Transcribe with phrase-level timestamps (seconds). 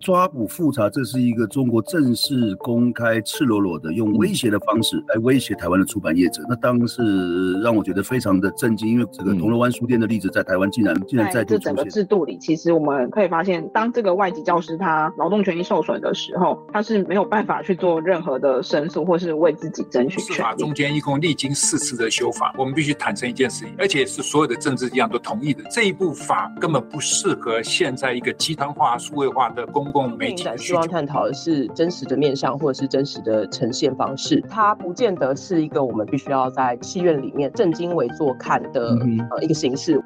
[0.00, 6.42] 抓捕复查，这是一个中国正式、公开、赤裸裸的用威胁的方式来威胁台湾的出版业者。
[6.48, 11.74] 那当时让我觉得非常的震惊，因为这个铜锣湾书店的例子在台湾竟然竟然再度出现。
[11.74, 20.40] 在这整个制度里，其实我们可以发现，当这个外籍教师他劳动权益受损的时候，他是没有办法去做任何的申诉，或是为自己争取权利。
[20.40, 30.44] 法中间一共历经四次的修法，我们必须坦诚一件事情，而且是所有的政治力量都同意的，这一部法根本不适合现在一个集团化、数位化的公共媒体。
[30.56, 34.40] 希望探讨的是真实的面向，或者是真实的呈现方式。
[34.48, 38.96] 它不见得是一个我们必须要在戏院里面正襟危坐看的
[39.30, 40.02] 呃一个形式。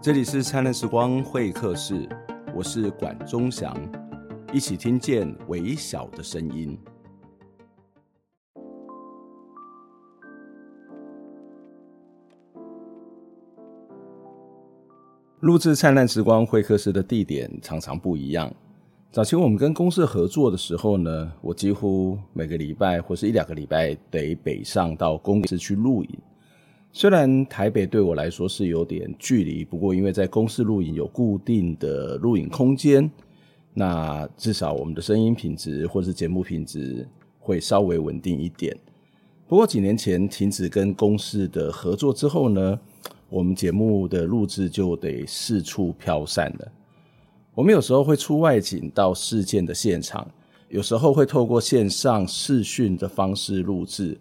[0.00, 2.08] 这里是灿烂时光会客室，
[2.54, 3.74] 我是管中祥，
[4.52, 6.78] 一起听见微小的声音。
[15.40, 18.50] 录制灿烂时光会客室的地点常常不一样。
[19.14, 26.18] 早期我们跟公司合作的时候呢，我几乎每个礼拜或是一两个礼拜得北上到公司去录影。
[26.92, 33.08] 虽然台北对我来说是有点距离，不过因为在公司录影有固定的录影空间，
[33.72, 37.06] 那至少我们的声音品质或是节目品质
[37.38, 38.76] 会稍微稳定一点。
[39.46, 42.80] 不过几年前停止跟公司的合作之后呢，
[43.28, 46.72] 我们节目的录制就得四处飘散了。
[47.54, 50.26] 我们有时候会出外景到事件的现场，
[50.68, 54.18] 有时候会透过线上视讯的方式录制。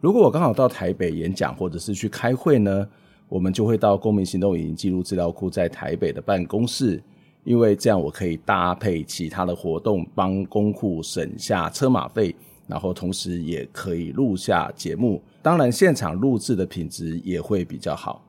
[0.00, 2.88] 如果我刚好到台北演讲或者是去开会呢，
[3.28, 7.02] 我们就会到公民行动影音记录资料库在台北的办公室，
[7.42, 12.32] 因为这样我可以搭配其他的活动，帮公库省下车马费，
[12.68, 15.20] 然后同时也可以录下节目。
[15.42, 18.22] 当然，现场录制的品质也会比较好。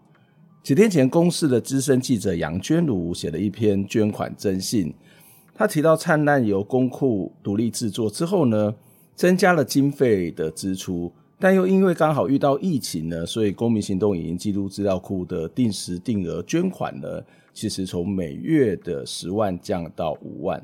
[0.62, 4.94] 几天前，公司的资深记者杨娟如写了一篇捐款征信。
[5.56, 8.76] 他提到，灿烂由公库独立制作之后呢，
[9.16, 17.22] 增加了经费的支出，但又因为刚好遇到疫情呢，所以公民行动影音记录资料库的定时定额捐款呢，
[17.54, 20.64] 其实从每月的十万降到五万。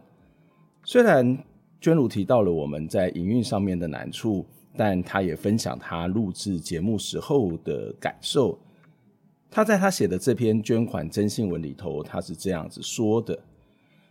[0.84, 1.38] 虽然
[1.82, 4.46] 娟如提到了我们在营运上面的难处，
[4.78, 8.60] 但他也分享他录制节目时候的感受。
[9.56, 13.40] 他在他写的这篇捐款征信文里头，他是这样子说的：“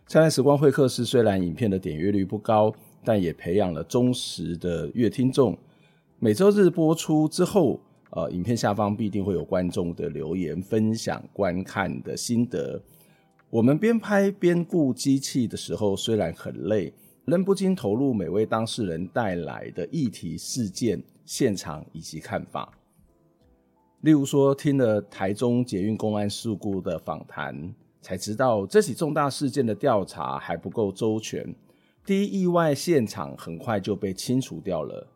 [0.09, 2.73] 灿烂时光会客室虽然影片的点阅率不高，
[3.03, 5.55] 但也培养了忠实的乐听众。
[6.17, 7.79] 每周日播出之后，
[8.09, 12.81] 呃，影片下方必定会有观众的留言分享观看的心得。
[13.51, 16.91] 我们边拍边顾机器的时候，虽然很累，
[17.25, 22.73] 仍不禁投入每位当事人带来的议题、事件、现场以及看法。”
[24.05, 27.73] 例如说，听了台中捷运公安事故的访谈，
[28.03, 31.43] 才知道这起重大事件的调查还不够周全。
[32.05, 35.07] 第一意外现场很快就被清除掉了。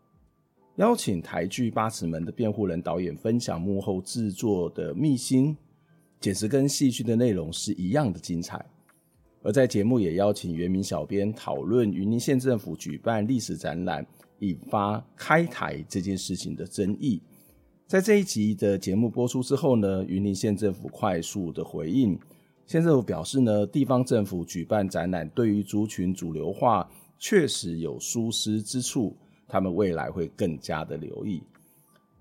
[0.78, 5.56] 邀请台剧《八尺门》的辩护人导演分享幕后制作的秘辛，
[6.20, 8.66] 简直跟戏剧的内容是一样的精彩。
[9.44, 14.04] 而在节目也邀请原民小编讨论云林县政府举办历史展览，
[14.40, 17.22] 引发开台这件事情的争议。
[17.90, 22.16] 在这一集的节目播出之后呢，云林县政府快速的回应，
[22.68, 29.18] 县政府表示呢，地方政府举办展览对于族群主流化确实有疏失之处，
[29.48, 31.42] 他们未来会更加的留意。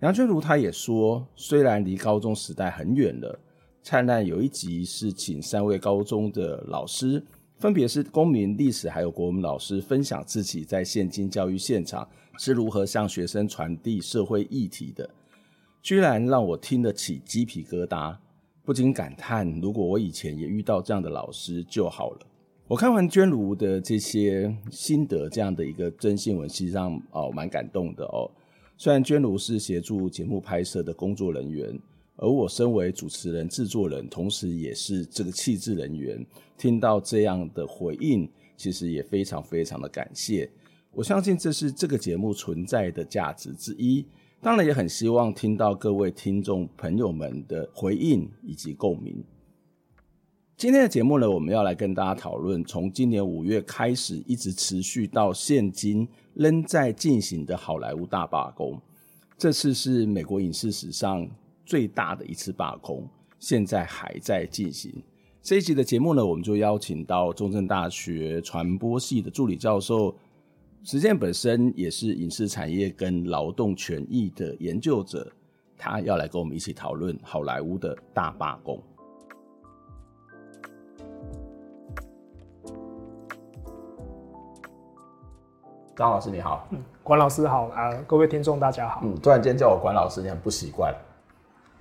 [0.01, 3.39] 杨君如他也说，虽然离高中时代很远了，
[3.83, 7.23] 灿烂有一集是请三位高中的老师，
[7.59, 12.09] 分别是公民、历史还有国文老师，分享自己在现今教育现场
[12.39, 15.07] 是如何向学生传递社会议题的。
[15.83, 18.17] 居然让我听得起鸡皮疙瘩，
[18.65, 22.21] 不禁感叹：如果我以前也遇到这样的老师就好了。
[22.67, 28.31] 我看完娟如的这些心得，这样的一个征信文，实际上哦蛮感动的哦。
[28.77, 31.81] 虽然娟如是协助节目拍摄的工作人员，
[32.17, 36.23] 而我身为主持人、制作人，同时也是这个气质人员，
[36.59, 40.51] 听到这样的回应，其实也非常非常的感谢。
[40.93, 44.05] 我相信这是这个节目存在的价值之一。
[44.41, 49.25] 当然也很希望听到各位听众朋友们的回应以及共鸣。
[50.57, 58.81] 今天的节目呢，我们要来跟大家讨论从今年五月开始一直持续到现今仍在进行的好莱坞大罢工。
[59.37, 61.29] 这次是美国影视史上
[61.67, 63.09] 最大的一次罢工，
[63.41, 64.93] 现在还在进行。
[65.43, 70.15] 这一集的节目呢，我们就邀请到中正大学传播系的助理教授。
[70.85, 75.31] 实践本身也是影视产业跟劳动权益的研究者，
[75.77, 78.81] 他要来跟我们一起讨论好莱坞的大罢工。
[85.95, 89.01] 张老师你好，嗯，管老师好啊，各位听众大家好。
[89.03, 90.95] 嗯，突然间叫我管老师，你很不习惯。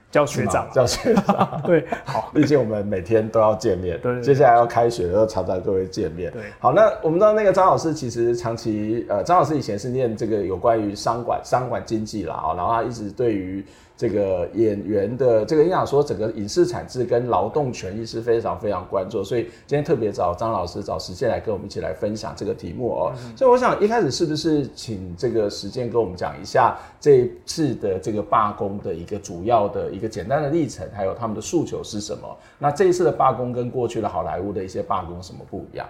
[0.09, 13.65] 叫学长，叫学长， 对，好， 毕竟我们每天都要见面，对，接下来要开学，要常常都会见面，对，好，那我们知道那个张老师其实长期，呃，张老师以前是念这个有关于商管、商管经济啦，啊，然后他一直对于。
[13.98, 23.12] 这个演员的这个，应该说整个影视产制跟劳动权益是非常非常关注，所以今天特别找张老师找时间来跟我们一起来分享这个题目哦。
[23.26, 32.38] 嗯、所以我想一开始是不是请这个时间跟我们讲一下这一次的这个罢工的一个主要的一个简单的历程，还有他们的诉求是什么？
[32.60, 35.88] 那这一次的罢工跟过去的好莱坞的一些罢工有什么不一样？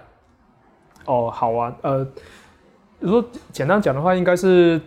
[1.04, 2.08] 哦，好啊，呃，
[3.00, 4.80] 如果简单讲的话，应该是。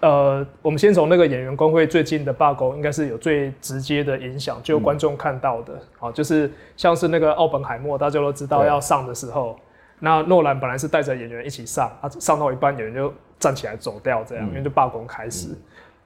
[0.00, 9.58] 呃，我们先从那个演员工会最近的罢工，应该是有最直接的影响，就观众看到的，好、嗯，就是像是那个奥本海默，大家都知道要上的时候，
[9.98, 15.48] 那诺兰本来是带着演员一起上，他上到一半，演员就站起来走掉，这样，嗯、因为就罢工开始。
[15.48, 15.56] 嗯、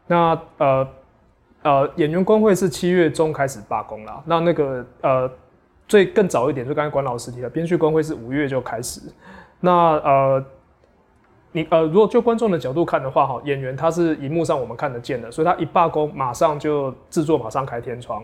[0.06, 0.88] 那呃
[1.62, 5.30] 呃，演员工会是七月中开始罢工了，那那个呃
[5.86, 9.02] 最更早一点，就刚才管老师提的，编剧工会是五月就开始，
[9.60, 10.42] 那呃。
[11.54, 18.22] 你呃，如果就观众的角度看的话，哈，演员他是荧幕上我们看得见的，所以他一罢工，马上就制作马上开天窗。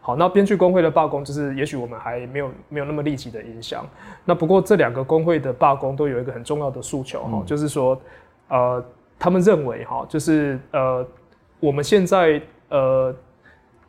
[0.00, 3.84] 好，那编剧工会的罢工，就是也许我们还没有没有那么立即的影响。
[4.24, 8.00] 那不过这两个工会的罢工都有一个很重要的诉求，哈、嗯，就是说，
[8.48, 8.82] 呃，
[9.18, 11.04] 他们认为，哈，就是呃，
[11.58, 13.12] 我们现在呃，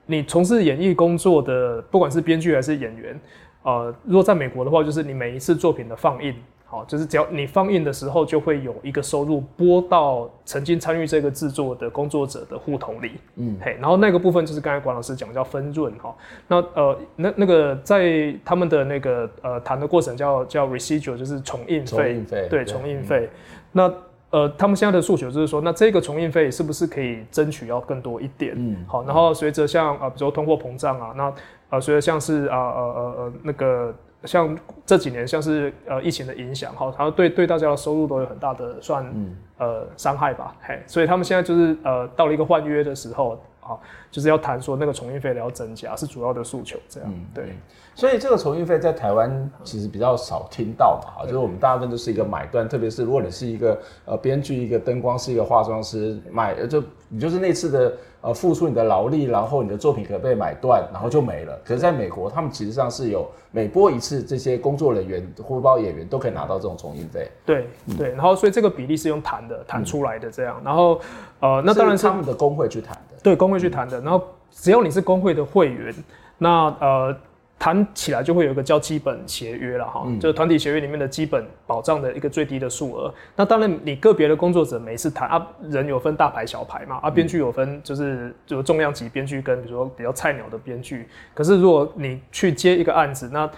[0.08, 3.22] 你从事演艺工作的，不管是编剧还是演员，
[3.62, 6.34] 呃，如果在美国的话，就是你每一次作品的放映。
[6.72, 13.14] 好，就是只要你放映的时候，就会有一个收入拨到曾经参与这个制作的工作者的户头里。
[13.38, 16.16] 嗯，嘿，然后那个部分就是刚才管老师讲叫分润哈。
[16.48, 21.98] 那呃，那那个在他们的那个呃谈的过程叫叫 residual，就是重印费。
[21.98, 22.48] 重映费。
[22.48, 23.28] 对，重印费。
[23.34, 23.40] 嗯、
[23.72, 23.94] 那
[24.30, 28.54] 呃，他们现在的诉求就是说，那这个重印费是不是可以争取要更多一点？
[28.56, 31.34] 嗯，好，然后随着像啊、呃，比如说通货膨胀啊，那
[31.72, 33.92] 呃，随着像是啊呃呃呃那个。
[34.26, 43.78] 像这几年，像是呃疫情的影响，哈，然后对对大家的收入都有很大的算、嗯、呃伤害吧，嘿，所以他们现在就是呃到了一个换约的时候，啊，
[44.12, 47.56] 就是要谈说那个重映费要增加，是主要的诉求，这样，嗯、对。
[47.96, 61.58] 所以这个重映费在台湾其实比较少听到嘛，哈，就是我们大部分都是一个买断，特别是如果你是一个呃编剧、一个灯光师、一个化妆师，买就你就是那次的呃付出你的劳力，然后你的作品可被买断，然后就没了。
[61.64, 67.30] 可是在美国，他们其实上是有每播一次，这些工作人员或包演员都可以拿到这种重印费。
[67.46, 67.68] 对
[67.98, 71.00] 对，然后所以这个比例是用谈的谈出来的这样，然后
[71.40, 74.22] 呃那当然是他们的工会去谈的，对工会去谈的，然后
[74.52, 75.94] 只要你是工会的会员，
[76.38, 77.16] 那呃。
[77.60, 83.14] 谈起来就会有一个叫基本协约了哈，嗯、就是团体协约里面的基本保障的一个最低的数额。
[83.36, 91.06] 那当然，你个别的工作者每次谈啊，人有分大牌小牌嘛，啊，编剧有分就是就重量级编剧跟比如说比较菜鸟的编剧。
[91.34, 93.50] 可是如果你去接一个案子，那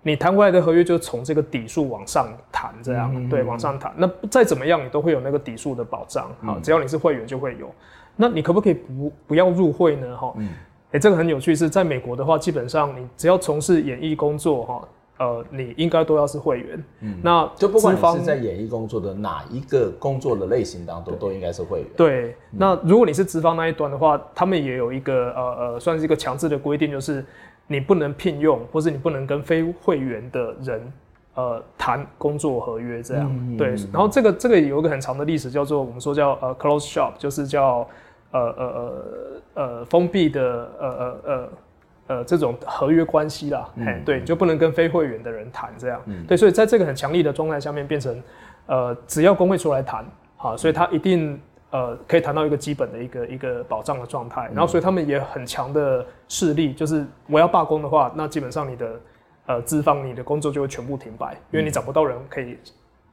[0.00, 3.92] 你谈回来的合约就从这个底数往上谈，这样、嗯、对，往上谈。
[3.98, 7.70] 那再怎么样，你都会有那个底数的保障啊，嗯、只要你是会员就会有。
[8.16, 10.16] 那你可不可以不不要入会呢？
[10.16, 10.48] 哈、嗯。
[10.92, 16.84] 哎、欸，这个很有趣，是在美国的话，基本上你只要从事演艺工作，哈，呃，你应该都要是会员。
[17.00, 21.88] 嗯，那就不管你是在演艺工作的哪一个工作的类型当中，都都应该是会员。
[21.96, 27.24] 对，嗯、那如果你是资方那一端的话，他们也有一个呃呃，算是一个强制的规定，就是
[27.66, 30.92] 你不能聘用，或是你不能跟非会员的人
[31.36, 33.26] 呃谈工作合约这样。
[33.32, 37.88] 嗯、对，然后这个这个有一个很长的历史，叫做我们说叫呃 close shop，就是叫。
[38.32, 39.02] 呃呃呃
[39.54, 40.42] 呃，封闭的
[40.80, 41.48] 呃呃呃
[42.08, 48.22] 呃这种合约关系啦，嗯、对，就不能跟非会员的人谈这样，嗯、对，所以在这个很强力的状态下面，变成
[48.66, 50.04] 呃只要工会出来谈，
[50.36, 59.00] 好，所以他一定呃可以谈到一个基本的一个一个保障的状态，然后所以他们也很强的势力，就是我要罢工的话，那基本上你的
[59.46, 62.58] 呃资方你的工作就会全部停摆，因为你找不到人可以。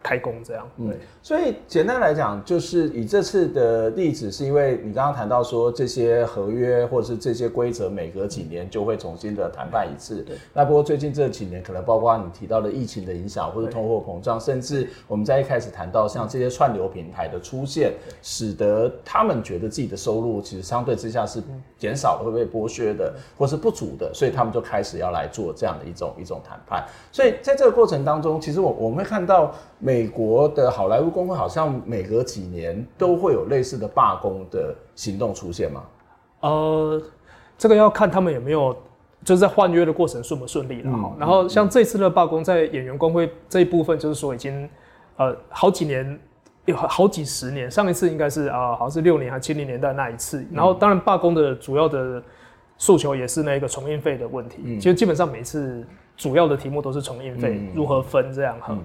[0.01, 10.21] 开工这样，对，所以简单来讲，就是以这次的例子，是因为你刚刚谈到说这些合约或者是这些规则，每隔几年就会重新的谈判一次。
[10.21, 10.37] 对。
[10.53, 17.91] 那不过最近这几年，可能包括你提到的疫情的影响，或者通货膨胀，甚至我们在一开始谈到像这些串流平台的出现，
[18.21, 21.43] 使得他们觉得自己的收入其实相对之下是
[21.77, 26.85] 减少的，会被剥削的，或是不足的，所以他们就开始要来做这样的一种一种谈判。
[27.11, 29.53] 所以在这个过程当中，其实我我们会看到。
[29.89, 35.83] 美国的好莱坞工会好像每隔几年都会有类似的罢工的行动出现吗？
[36.41, 37.01] 呃，
[37.57, 38.71] 这个要看他们有没有
[39.23, 41.11] 就是在换约的过程顺不顺利了哈。
[41.11, 44.69] 嗯、然后像这次的罢工，在演员工会这一部分，就是说已经
[45.17, 46.19] 呃好几年，
[46.65, 50.45] 有好几十年，上一次应该是啊，好像是六年还七零年代那一次。
[50.51, 52.21] 然后当然罢工的主要的
[52.77, 54.61] 诉求也是那个重印费的问题。
[54.63, 55.83] 嗯、其实基本上每次
[56.15, 58.77] 主要的题目都是重印费、嗯、如何分这样哈。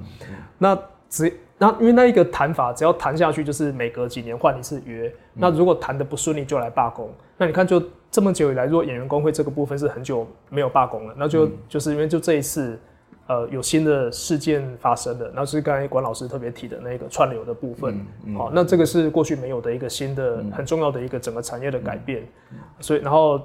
[0.57, 0.79] 那
[1.15, 5.07] 只那因为那一个谈法，只要谈下去就是每隔几年换一次约。
[5.07, 7.09] 嗯、那如果谈的不顺利就来罢工。
[7.37, 7.81] 那你看就
[8.11, 12.79] 这么久以来，如果演员工会这个部分是很久没有罢工了，那就、嗯、就是因为就这一次。
[13.27, 17.99] 呃，有新的事件发生了，那是刚才管老师特别提的那个串流的部分。
[18.37, 22.23] 好、那这个是过去没有的一个新的、嗯、很重要的一个整个产业的改变。
[22.53, 23.41] 嗯、所以，然后，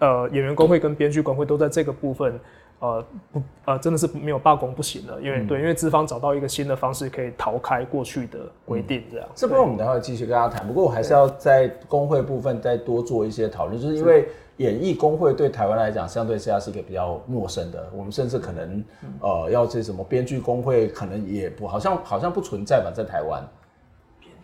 [0.00, 2.38] 呃，演员工会跟编剧工会都在这个部分，
[2.80, 9.26] 呃，不，呃，真的是没有罢工不行了，因为、嗯、对，因为资方找到一个新的方式可以逃开过去的规定，这样。
[9.28, 14.28] 嗯、这部分我们等会继续跟大家谈，不过我还是要在工会部分再多做一些讨论，就是因为。
[14.58, 17.88] 演艺工会对台湾来讲，相对现在是一个比较陌生的。
[17.96, 18.84] 我们甚至可能，
[19.20, 23.40] 呃，要这什么编剧工会，可能也不好像好像不存在吧，在台湾。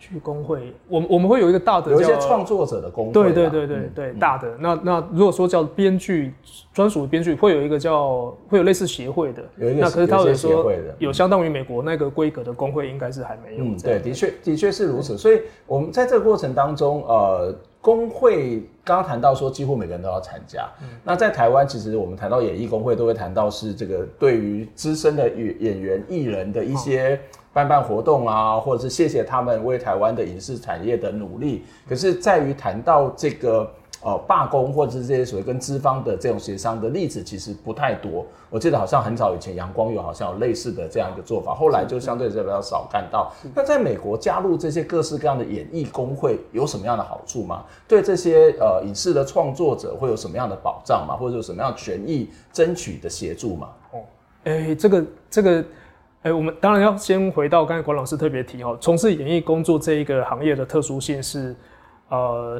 [0.07, 4.55] 去工会，我们我们会有一个大的，有一些创作者的工会，对对对对对，大的。
[4.59, 6.33] 那那如果说叫编剧
[6.73, 13.63] 专属编剧，会有一个叫会有类似协会的，有一个那可是他有说有相当于美国那个规格的工会，应该是还没有。
[13.63, 15.17] 嗯，对，的确的确是如此。
[15.17, 20.69] 所以我们在这个过程当中，呃，工会刚刚谈到说，几乎每个人都要参加。
[21.03, 27.19] 那在台湾，其实我们谈到演艺工会，都会谈到是这个对于资深的演演员艺人的一些。
[27.55, 31.63] 办办活动啊，或者是谢谢他们为台湾的影视产业的努力。
[31.87, 33.71] 可是，在于谈到这个
[34.03, 38.25] 呃罢工，或者是这些所谓跟资方的这种协商的例子，其实不太多。
[38.49, 43.31] 我记得好像很早以前，阳光有好像有类似的这样一个做法，后来就相对比较少看到。
[43.55, 47.63] 那在美国加入这些各式各样的演艺工会有什么样的好处吗？
[47.87, 51.15] 对这些呃影视的创作者会有什么样的保障吗？
[51.15, 53.69] 或者有什么样权益争取的协助吗？
[53.93, 53.99] 哦，
[54.43, 55.63] 哎、欸，这个这个。
[56.25, 61.55] 哎，我们当然要先回到刚才管老师特别提哦，从事演艺工作这一个行业的特殊性是，
[62.09, 62.59] 呃，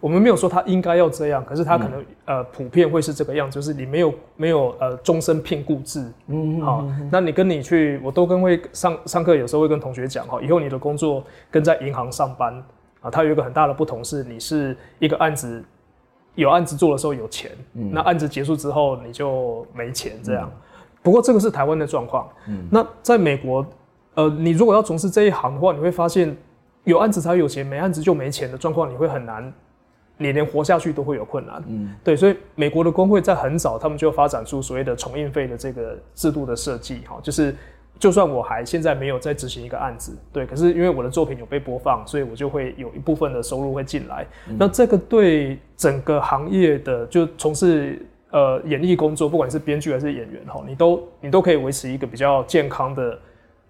[0.00, 12.54] 我们没有说他应该要这样，可是他可能、嗯、呃普遍会是这个样子，就是你没有没有呃终身聘雇制，嗯，好，那你跟你去，我都跟会上上课，有时候会跟同学讲哈，以后你的工作跟在银行上班
[13.02, 15.62] 啊，它有一个很大的不同是，你是一个案子
[16.36, 20.50] 有案子做的时候有钱，嗯、那案子结束之后你就没钱这样。
[20.50, 20.58] 嗯
[21.02, 22.28] 不过这个是台湾的状况。
[22.48, 23.66] 嗯，那在美国，
[24.14, 26.36] 呃，你如果要从事这一行的话，你会发现
[26.84, 29.52] 有案子才有钱，没案子就没钱的状况，你会很难，
[30.16, 31.62] 你连活下去都会有困难。
[31.66, 37.52] 嗯，对，所以美国的工会在很早，他们就发展出所谓的重印费的这个制度的设计，哈，就是
[37.98, 44.24] 就算我还现在没有在执行一个案子，对，可是因为我的作品有被播放，所以我就会有一部分的收入会进来。
[44.48, 48.06] 嗯，那这个对整个行业的就从事。
[48.32, 53.18] 呃，演艺工作，不管是编剧还是演员哈，你都你都可以维持一个比较健康的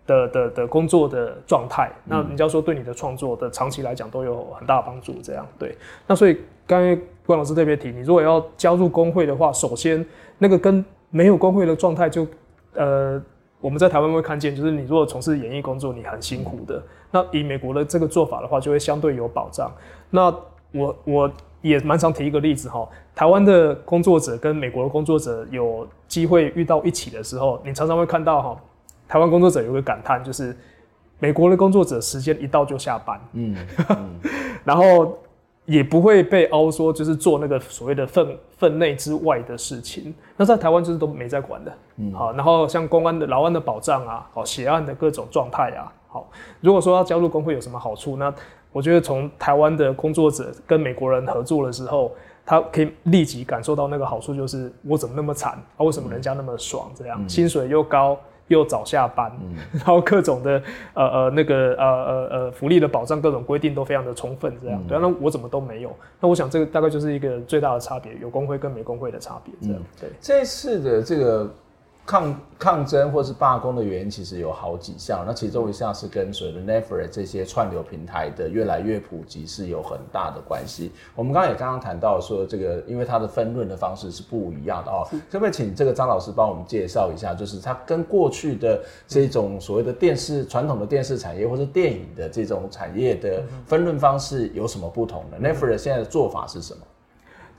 [0.06, 1.90] 的的的工作的状态。
[2.04, 5.14] 嗯、那你要说对你的创作的长期来讲都有很大的帮助。
[5.20, 5.76] 这样对。
[6.06, 10.06] 那所以刚才关老师特别提，你如果要加入工会的话，首先
[10.38, 12.24] 那个跟没有工会的状态就
[12.74, 13.20] 呃，
[13.60, 16.76] 我们在台湾会看见，就是你如果从事演艺工作，你很辛苦的。
[16.76, 19.72] 嗯、那以美国的这个做法的话，就会相对有保障。
[20.08, 20.32] 那
[20.70, 21.32] 我我。
[21.62, 28.60] 也蛮常提一个例子哈，台湾的工作者跟美国的工作者有机会遇到一起的时候，你常常会看到哈，
[29.08, 30.54] 台湾工作者有个感叹，就是
[31.18, 33.56] 美国的工作者时间一到就下班，嗯，
[33.88, 34.20] 嗯。
[34.64, 35.16] 然后
[35.64, 46.28] 也不会被凹说就是做那个所谓的分分内之外的事情，那在台湾就是都没在管的，嗯，好，然后像公安的劳安的保障啊，好，血案的各种状态啊，好，
[46.60, 48.32] 如果说要加入工会有什么好处，那
[48.72, 52.10] 我觉得从台湾的工作者跟美国人合作的时候，
[52.44, 55.84] 他可以立即感受到那个好处，就是我怎么那么惨啊？
[55.84, 56.90] 为什么人家那么爽？
[56.94, 60.62] 这样、嗯、薪水又高，又早下班，嗯、 然后各种的
[60.94, 64.98] 呃呃那个呃呃呃福利的保障，各种规定都非常的充分，这样、嗯、对。
[64.98, 65.94] 那我怎么都没有？
[66.18, 70.10] 那我想这个大概就是一个最大的差别，有工会跟没工会的差别，这样、嗯、对。
[70.20, 71.50] 这次的这个。
[72.04, 80.90] 抗抗争或是罢工的原因其实有好几项，那其中一项是跟所谓的 Netflix 这些串流平台的越来越普及是有很大的关系。
[81.14, 96.80] 我们刚刚也刚刚谈到说，这个因为它的分论的方式是不一样的哦，可不可以请这个张老师帮我们介绍一下，就是它跟过去的这种所谓的电视传统的电视产业或者电影的这种产业的分论方式有什么不同呢？Netflix 现在的做法是什么？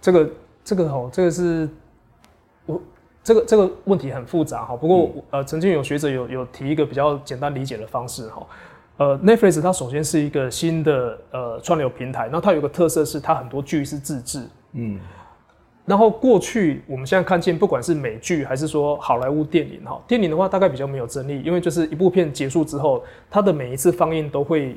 [0.01, 0.29] 这个
[0.65, 1.69] 这个哦，这个是我。
[3.23, 8.45] 这个这个问题很复杂哈，不过呃，曾经有学者有有提一个比较简单理解的方式哈，
[8.97, 14.99] 呃，Netflix 它首先是一个新的呃串流平台，那它有个特色是它很多剧是自制，嗯，
[15.85, 24.75] 然后过去我们现在看见，不管是美剧还是说好莱坞电影哈，电影的话大概比较没有争议，因为就是一部片结束之后，它的每一次放映都会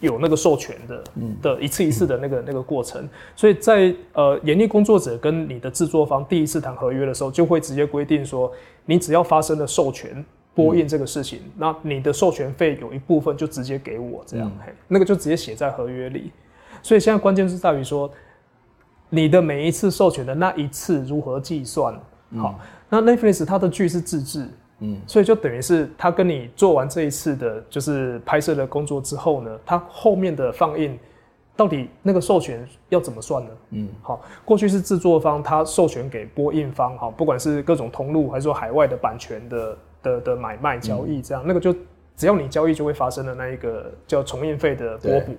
[0.00, 1.04] 有那个授权的，
[1.42, 8.52] 的一次一次的那个那个过程，所以在呃演艺工作者跟你的制作方第一次谈合约的时候，就会直接规定说，
[8.84, 10.24] 你只要发生了授权
[10.54, 16.30] 播映这个事情，那你的授权费有一部分就直接给我这样，嘿，那个就直接写在合约里。
[16.82, 18.10] 所以现在关键是在于说。
[19.08, 21.94] 你的每一次授权的那一次如何计算？
[22.38, 24.48] 好，那 Netflix 它的剧是自制，
[24.80, 30.98] 嗯，所以就等于是他跟你做完这一次的，就是拍摄的工作之后呢，他后面的放映
[31.56, 33.50] 到底那个授权要怎么算呢？
[33.70, 41.74] 嗯，好，过去是制作方他授权给播映方，哈，不管是各种通路还是说海外的版权的的的买卖交易，这样、嗯、那个就
[42.14, 45.34] 只要你交易就会发生的那一个叫重映费的拨补。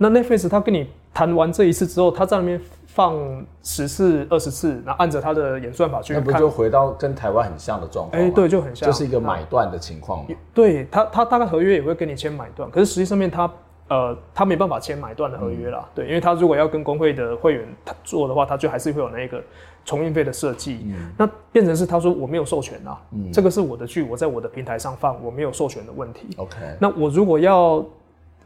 [0.00, 2.60] 那 Netflix 他跟你谈完这一次之后，他在那边。
[2.92, 8.20] 放十次、二十次，然后按着他的演算法去看，那不就回到跟台湾很像的状况？
[8.20, 10.26] 哎、欸，对，就很像，就是一个买断的情况。
[10.52, 13.48] 对他，他大概合约也会跟你签买断，可是实际上面他
[13.86, 15.78] 呃，他没办法签买断的合约啦。
[15.84, 17.64] 嗯、对，因为他如果要跟工会的会员
[18.02, 19.40] 做的话，他就还是会有那个
[19.84, 20.80] 重运费的设计。
[20.86, 26.26] 嗯、那变成是他说我没有授权啊，嗯、这个是我的剧，我在我的平台上放，我没有授权的问题。
[26.38, 27.86] OK，那我如果要。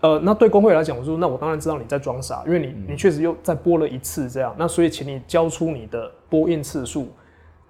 [0.04, 7.08] 呃，那对工会来讲，我说那我当然知道你在装傻，因为你你确实又再播了一次这样，那所以请你交出你的播映次数，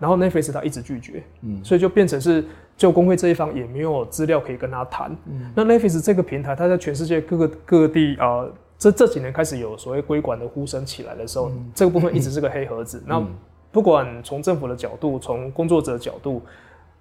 [0.01, 2.45] 然后 Netflix 他一直拒绝，嗯，所以就变成是
[2.77, 13.25] 就工会这一方也没有资料可以跟他谈，嗯，那 Netflix 这个平台，它在全世界各个各地啊、呃，这这几年开始有所谓规管的呼声起来的时候，嗯、这个部分一直是个黑盒子，嗯、那
[13.71, 16.43] 不管从政府的角度，从工作者的角度。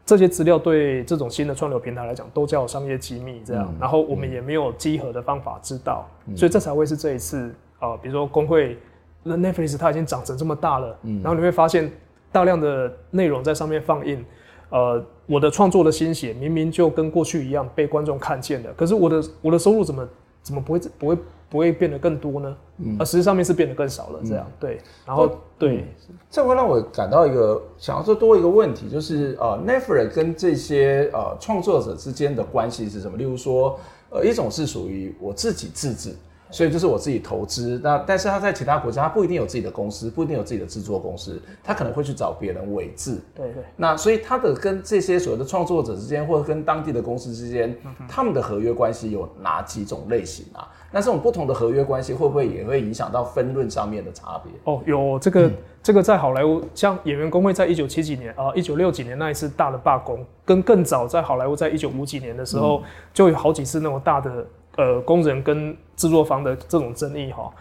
[0.05, 7.47] 这些资料对这种新的串流平台来讲都叫商业机密，这样，嗯、然后我们也没有稽核的方法知道，嗯、所以这才会是这一次
[7.79, 8.77] 啊、呃，比如说工会，
[9.23, 11.89] 那 Netflix 它已经长成这么大了，嗯、然后你会发现
[12.31, 14.23] 大量的内容在上面放映，
[14.69, 20.05] 呃，我的创作的心血明明就跟过去一样被观众看见的，可是我的我的收入怎么
[20.43, 21.17] 怎么不会不会？
[21.53, 22.57] 不会变得更多呢？
[22.79, 24.19] 嗯，而实际上面是变得更少了。
[24.25, 25.85] 这样、嗯、对，然后对，
[26.31, 33.19] 这会让我感到一个想要说多一个问题，就是呃，Netflix 跟这些呃创作者之间的关系是什么？
[33.19, 36.15] 例如说，呃，一种是属于我自己自制。
[36.53, 43.19] 所以就是我自己投资，那但是他在其他国家，他不一定有自己的公司，不一定有自己的制作公司，他可能会去找别人委制。
[43.33, 43.63] 对对。
[43.75, 47.75] 那所以他的跟这些所谓的创作者之间，或者跟当地的公司之间，
[48.07, 50.69] 他们的合约关系有哪几种类型啊？
[50.91, 54.51] 那这种不同的合约关系，会不会也会影响到分论上面的差别？
[54.65, 64.45] 哦，有这个，嗯、这个在好莱坞，像演员工会在一九七几年啊，一九六几年那一次大的罢工，跟更早在好莱坞在一九五几年的时候，嗯、就有好几次那种大的。
[64.75, 67.51] 呃，工人跟制作方的这种争议哈，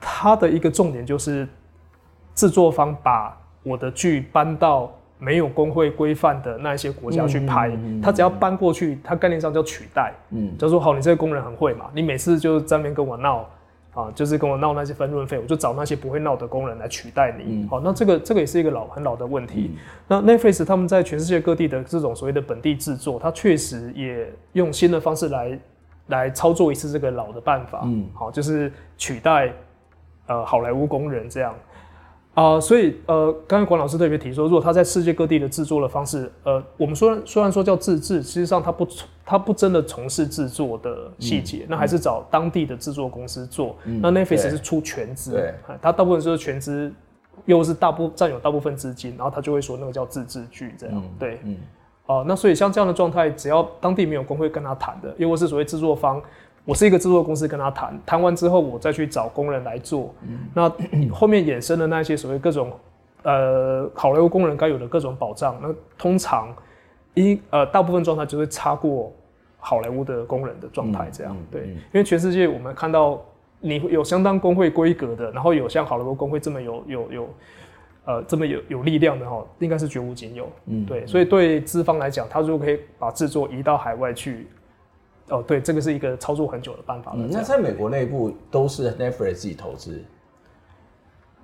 [0.00, 1.46] 它的一个重点就是
[2.34, 13.46] 制作方把我的剧搬到没有工会规范的那一些国家去拍，他只要搬过去，他概念上叫取代，嗯，就说好，你这个工人很会嘛，你每次就在那边跟我闹
[13.92, 19.72] 啊，就是跟我闹那些分润费，我就找那些不会闹的工人来取代你，好，那这个这个也是一个老很老的问题。
[20.06, 25.58] 那 Netflix 他们在全世界各地的这种所谓的本地制作，它确实也用新的方式来。
[26.08, 29.52] 来操作一次这个老的办法，嗯，好，就是取代
[30.26, 31.54] 呃好莱坞工人这样。
[32.34, 38.86] 啊、呃，所以呃，刚才管老师特别提说，如果他在世界各地的制作的方式，呃，我们虽然虽然说叫自制，实际上他不
[39.24, 43.76] 他不真的从事制作的细节，嗯、那还是找当地的制作公司做。
[43.84, 46.92] 嗯、那 Netflix 是出全资，对，他大部分是全资，
[47.44, 51.56] 又是大部占有大部分资金，然后他就会说那个叫自制剧这样，嗯、对，嗯。
[52.08, 56.18] 哦，那所以像这样的状态，只要当地没有工会跟他谈的，又或是所谓制作方，
[56.64, 60.72] 我是一个制作公司跟他谈，谈完之后我再去找工人来做，嗯、那
[61.12, 62.72] 后面衍生的那些所谓各种
[63.24, 65.68] 呃好莱坞工人该有的各种保障，那
[65.98, 66.48] 通常
[67.12, 69.12] 一呃大部分状态就会差过
[69.58, 73.22] 好莱坞的工人的状态这样，嗯嗯、对，因为全世界我们看到
[73.60, 77.28] 你有相当工会规格的，然后有像好莱坞工会这么有有有。
[78.08, 80.48] 呃，这么有有力量的哈，应该是绝无仅有。
[80.64, 84.46] 嗯，对，所以对资方来讲，他如果可以把制作移到海外去，
[85.28, 87.12] 哦，对，这个是一个操作很久的办法。
[87.14, 90.02] 嗯，那在美国内部都是 Netflix 自己投资？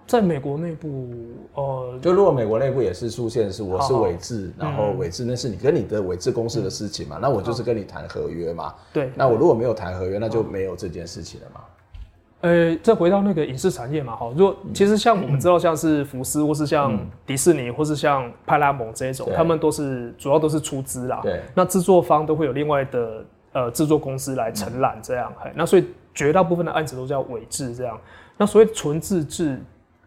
[0.06, 1.10] 在美国内部，
[1.52, 8.74] 呃，就如果美国内部也是出现是我是委制，然后委制那是你跟你的委制公司的事情嘛，嗯、那我就是跟你谈合约嘛。
[8.90, 11.60] 对，那我如果没有谈合约，那就没有这件事情了嘛。
[12.44, 21.20] 呃，再回到那个影视产业嘛，哈，如果其实像我们知道，像是福斯，或是像迪士尼，或是像派拉蒙这一种，他们都是主要都是出资啦。
[21.22, 21.40] 对。
[21.54, 27.98] 那制作方都会有另外的呃制作公司来承揽这样，那所以绝大部分的案子都叫委制这样。
[28.36, 29.58] 那所谓纯自制，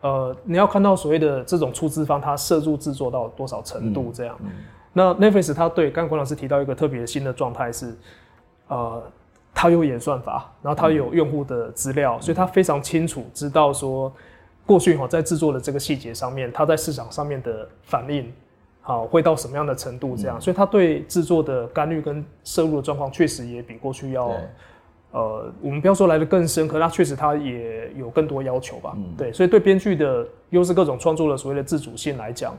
[0.01, 4.37] 呃，你要看到所谓的这种出资方他涉入制作到多少程度这样。
[4.43, 7.97] 嗯嗯、那 Netflix 他对刚刚关老师提到一个特别新的状态是，
[8.67, 9.01] 呃，
[9.59, 14.13] 他有演算法，然后他有用户的资料，嗯、所以他非常清楚知道说
[14.67, 18.31] 过去哈在制作的这个细节上面，他在市场上面的反应。
[18.81, 20.15] 好，会到什么样的程度？
[20.15, 24.31] 这样，嗯、所以他对制作的干预跟摄入的状况，确实也比过去要，
[25.11, 28.93] 呃，我们不要说来的更深刻，那确实他也有更多要求吧。
[28.95, 32.55] 嗯、对，所以对编剧的，又是各种创作的所谓的自主性来讲，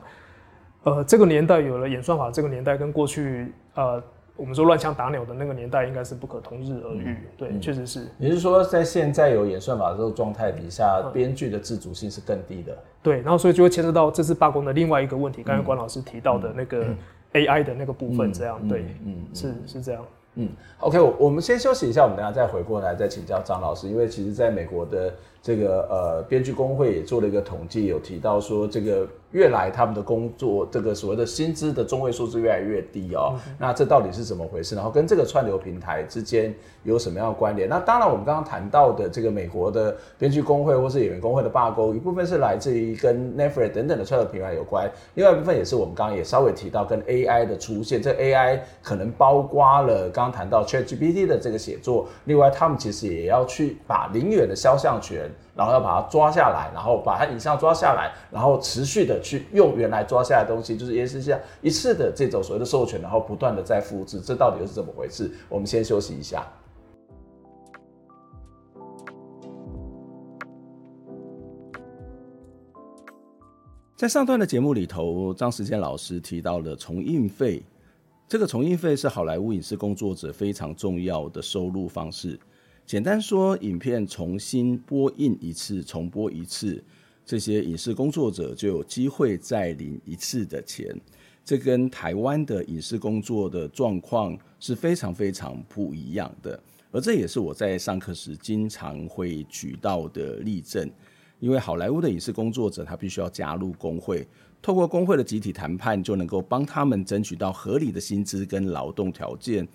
[0.83, 4.03] 呃，这个年代有了演算法，这个年代跟过去，呃。
[4.39, 7.03] 我们说乱枪打鸟的那个年代，应该是不可同日而语。
[7.09, 8.07] 嗯、对，确、嗯、实是。
[8.17, 12.73] 你是说，在现在有演算法的这个状态底下，编剧、嗯、的自主性是更低的。
[13.03, 15.43] 对，然后所以就会牵涉到这次罢工的另外一个问题。
[15.43, 16.87] 刚才关老师提到的那个
[17.33, 20.05] AI 的那个部分，这样、嗯、对，嗯，是是这样。
[20.37, 20.49] 嗯
[20.79, 25.13] ，OK，我我们先休息一下，我们等下再回过来再请教张老师，因为其实在美国的
[25.49, 29.09] 这个呃编剧工会也做了一个统计，有提到说这个。
[29.33, 33.35] 越来他们的工作，这个所谓的薪资的中位数是越来越低哦。
[33.47, 34.75] 嗯、那这到底是怎么回事？
[34.75, 37.69] 然后跟这个串流平台之间有什么样的关联？
[37.69, 48.01] 那当然，我们刚刚谈到的这个美国的编剧工会或是演员工会的罢工，一部分是来自于跟 Netflix 等等的串流平台有关，另外一部分也是我们刚刚也稍微提到跟 AI 的出现。
[48.01, 55.31] 这 AI 可能包括了刚刚谈到 ChatGPT 的这个写作，另外他们其实也要去把零远的肖像权。
[55.55, 65.31] 然后要把它抓下来，然后把它影像抓下来，然后持续的去用原来抓下来的东西，就是也是像一次的这种所谓的授权，然后不断的在复制，这到底又是怎么回事？
[65.49, 66.47] 我们先休息一下。
[73.97, 77.61] 在上段的节目里头，张时健老师提到了重印费，
[78.29, 82.39] 这个重印费是好莱坞影视工作者非常重要的收入方式。
[82.89, 86.83] 简单说，影片重新播映一次、重播一次，
[87.23, 90.99] 这些影视工作者就有机会再领一次的钱。
[91.45, 96.59] 这跟台湾的影视工作的状况是非常非常不一样的。
[96.91, 100.91] 而这也是我在上课时经常会举到的例证。
[101.41, 104.27] 因为好莱坞的影视工作者，他必须要加入工会，
[104.63, 109.69] 透过工会的集体谈判，就能够帮他们争取到合理的薪资跟劳动条件。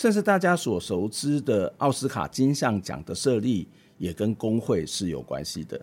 [0.00, 5.78] 甚至大家所熟知的奥斯卡金像奖的设立，也跟工会是有关系的。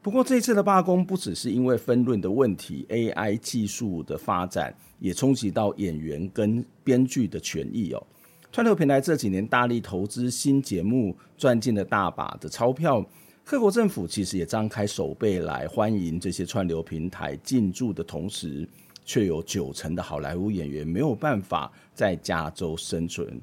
[0.00, 8.02] 不过这次的罢工不只是因为分论的问题，AI 技术的发展也冲击到演员跟编剧的权益哦。
[8.50, 13.04] 串流平台这几年大力投资新节目，赚进了大把的钞票。
[13.44, 18.66] 各国政府其实也张开手背来欢迎这些串流平台进驻的同时。
[19.06, 23.40] 却有九成的好莱坞演员没有办法在加州生存，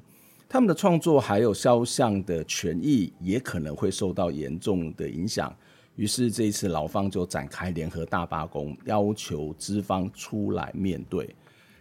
[0.48, 5.52] 他们的创作还有肖像的权益也可能会受到严重的影响。
[5.96, 11.34] 于是这一次劳方就展开联合大罢工，要求资方出来面对。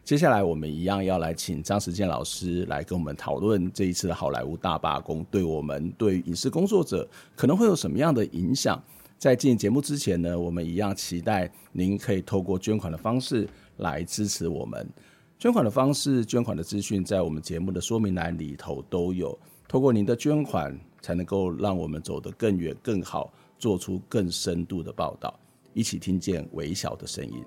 [0.04, 8.82] 接下来我们一样要来请张时健老师来跟我们讨论这一次的好莱坞大罢工对我们对影视工作者可能会有什么样的影响。
[9.17, 13.48] 在进节目之前呢，我们一样期待您可以透过捐款的方式。
[13.77, 14.88] 来支持我们，
[15.39, 19.38] 捐款的方式、捐款的资讯，在我们节目的说明栏里头都有。
[19.67, 25.39] 透过您的捐款，才能够让我们走得更远、更好，做出更深度的报道。
[25.73, 27.43] 一起听见微小的声音。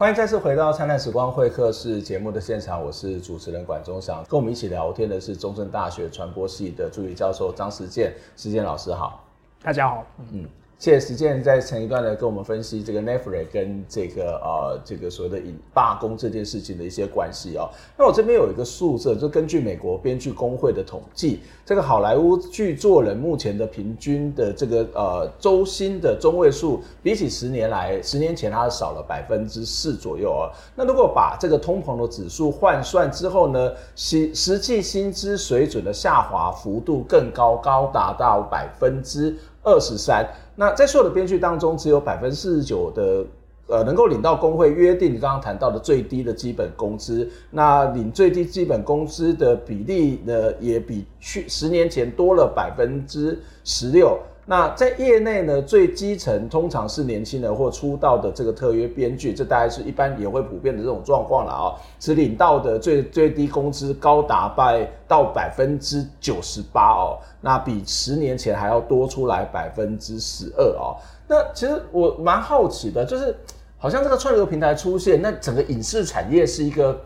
[0.00, 4.24] 欢迎再次回到《灿烂时光会客室》节目的现场，我是主持人管中祥。
[4.30, 9.22] 跟我们一起聊天的是中正大学传播系的助理教授张时健，时健老师好。
[9.62, 10.48] 大家好，嗯。
[10.80, 17.68] 谢谢时健在前一段呢跟我们分析这个 Netflix 跟这个呃这个所谓的引罢工这件事情的一些关系哦。
[17.98, 30.48] 那我这边有一个数字，就根据美国编剧工会的统计，这个好莱坞剧作人目前的平均的这个呃周薪的中位数，比起十年来十年前它少了百分之四左右哦。
[30.74, 40.26] 那如果把这个通膨的指数换算之后呢，实实际薪资水准的下滑幅度更高，高达到百分之二十三。
[40.56, 43.24] 那在所有的编剧当中，只有百分之四十九的，
[43.68, 47.28] 呃，能够领到工会约定你刚刚谈到的最低的基本工资。
[47.50, 54.18] 那领最低基本工资的比例呢，也比去十年前多了百分之十六。
[54.50, 61.78] 那在业内呢，最基层通常是年轻人或出道的这个特约编剧，这大概是一般也会普遍的这种状况了啊。
[62.00, 70.96] 只领到的最最低工资高达百到百分之九十八哦，那比十年前还要多出来百分之十二哦。
[71.28, 73.32] 那其实我蛮好奇的，就是
[73.78, 77.00] 好像这个串流平台出现，那整个影视产业是一个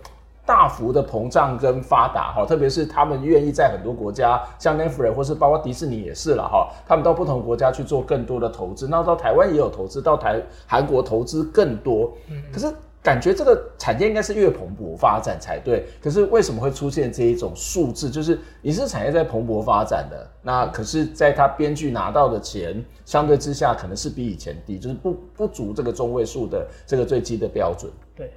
[0.46, 12.12] 大幅的膨胀跟发达哈，特别是他们愿意在很多国家，像 Netflix 或是包括迪士尼也是了哈，他们到不同国家去做更多的投资，那到台湾也有投资，到台韩国投资更多，
[12.52, 12.70] 可是
[13.02, 18.10] 感觉这个产业应该是越蓬勃发展才对，可是为什么会出现这一种数字？
[18.10, 27.90] 就是影视产业在蓬勃发展的，那可是在他编剧拿到的钱相对之下可能是比以前低，就是不不足这个中位数的这个最低的标准。
[28.14, 28.30] 对，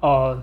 [0.00, 0.42] 呃。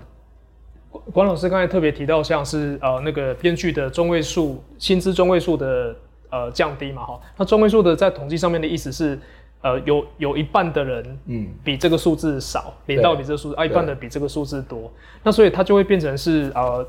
[1.12, 5.94] 管老师刚才特别提到，像是呃那个编剧的中位数薪资中位数的
[6.30, 9.18] 呃降低嘛，哈，那中位数的在统计上面的意思是，
[9.62, 11.48] 呃有有一半的人嗯。
[11.62, 14.90] 比这个数字少，领、嗯、到比这个数字啊一半的比这个数字多，
[15.22, 16.86] 那所以它就会变成是呃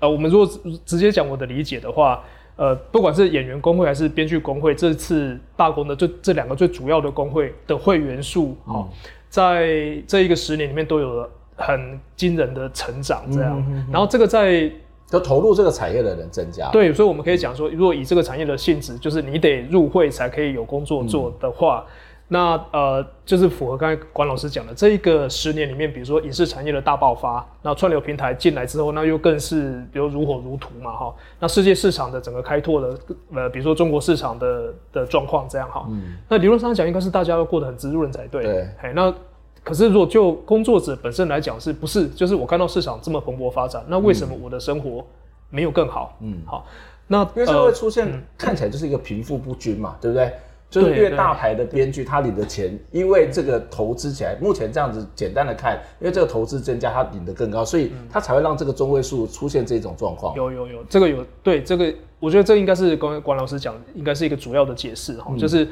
[0.00, 0.46] 呃我们如果
[0.84, 2.22] 直接讲我的理解的话，
[2.56, 8.88] 呃不管是演员工会还是编剧工会，这次罢工的这这两个最主要的工会的会员数，哈、嗯，
[9.30, 11.30] 在这一个十年里面都有了。
[11.56, 14.70] 很惊人的成长，这样、嗯哼哼，然后这个在
[15.06, 21.92] 就投入这个产业的人增加，对，所以我们可以讲说，如果以这个产业的性质，就是你得入会才可以有工作做的话，嗯、
[22.28, 32.98] 那呃，就是符合刚才管老师讲的这一个十年里面，比如说影视产业的大爆发，那串流平台进来之后，那又更是比如如火如荼嘛，哈，那世界市场的整个开拓的，
[33.34, 39.14] 呃，比如说中国市场的的状况这样哈、嗯，那理论上讲，应该是大家都过得很滋润才对，对，嘿，那。
[39.64, 45.02] 可是，如果就工作者本身来讲，是不是就是我看到市场这么蓬勃发展，那为什么我的生活
[45.48, 46.16] 没有更好？
[46.20, 46.66] 嗯，好，
[47.06, 50.30] 那因为这会出现、呃、看起来就是一个贫富不均嘛，对不对？
[50.68, 60.36] 就是越大牌的编剧，他领的钱，因为这个投资起来，目前这样子简单的看，因为这个投资增加，他领的更高，所以他才会让这个中位数出现这种状况。
[60.36, 65.66] 有有有，这个有对这个，我觉得这应该是刚才管老师讲，应该是一个主要的解释哈、嗯，就是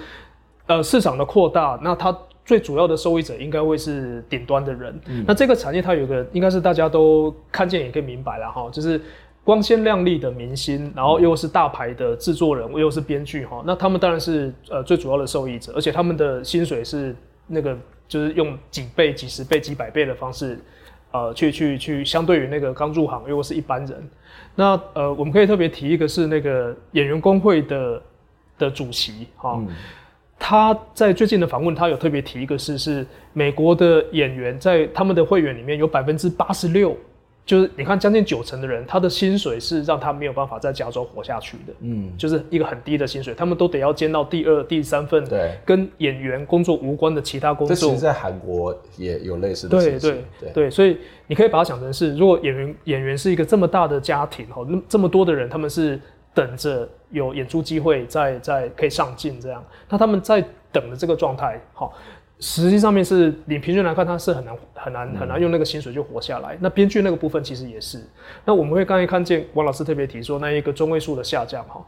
[0.66, 2.16] 呃市场的扩大，那它。
[2.44, 5.00] 最主要的受益者应该会是顶端的人。
[5.06, 9.00] 嗯、那这个产业它有一个，应该是大家都看见也可以明白了哈，就是
[9.44, 17.14] 光鲜亮丽的明星，然后又是大牌的制作人，又是编剧哈，那他们当然是呃最主要的受益者，而且他们的薪水是
[17.46, 17.78] 那个
[18.08, 20.58] 就是用几倍、几十倍、几百倍的方式，
[21.12, 24.10] 呃，去去去相对于那个刚入行又是一般人。
[24.54, 28.02] 那呃，我们可以特别提一个是那个演员工会的
[28.58, 29.56] 的主席哈。
[29.58, 29.68] 嗯
[30.44, 36.96] 他在最近的访问，他有特别提一个事，是美国的演员在他们的会员里面有百分之八十六，
[37.46, 47.76] 就是你看将近九成的人，他的薪水是让他没有办法在加州活下去的，嗯，就是一个很低的薪水，他们都得要兼到第二、第三份，对，跟演员工作无关的其他工作。
[47.76, 56.00] 这其实在韩国也有类似的事情，对对对对，所以你可以把它想成是，如果演员演员是一个这么大的家庭哈，那这么多的人，他们是。
[56.34, 59.62] 等着有演出机会，再再可以上镜这样。
[59.88, 61.92] 那他们在等的这个状态，好，
[62.40, 66.56] 实际上面是你平均来看，他是很难很难很难用那个薪水就活下来。
[66.60, 68.02] 那编剧那个部分其实也是。
[68.44, 71.84] 那我们会刚才看见王老师特别提说，那一个中位数的下降，哈，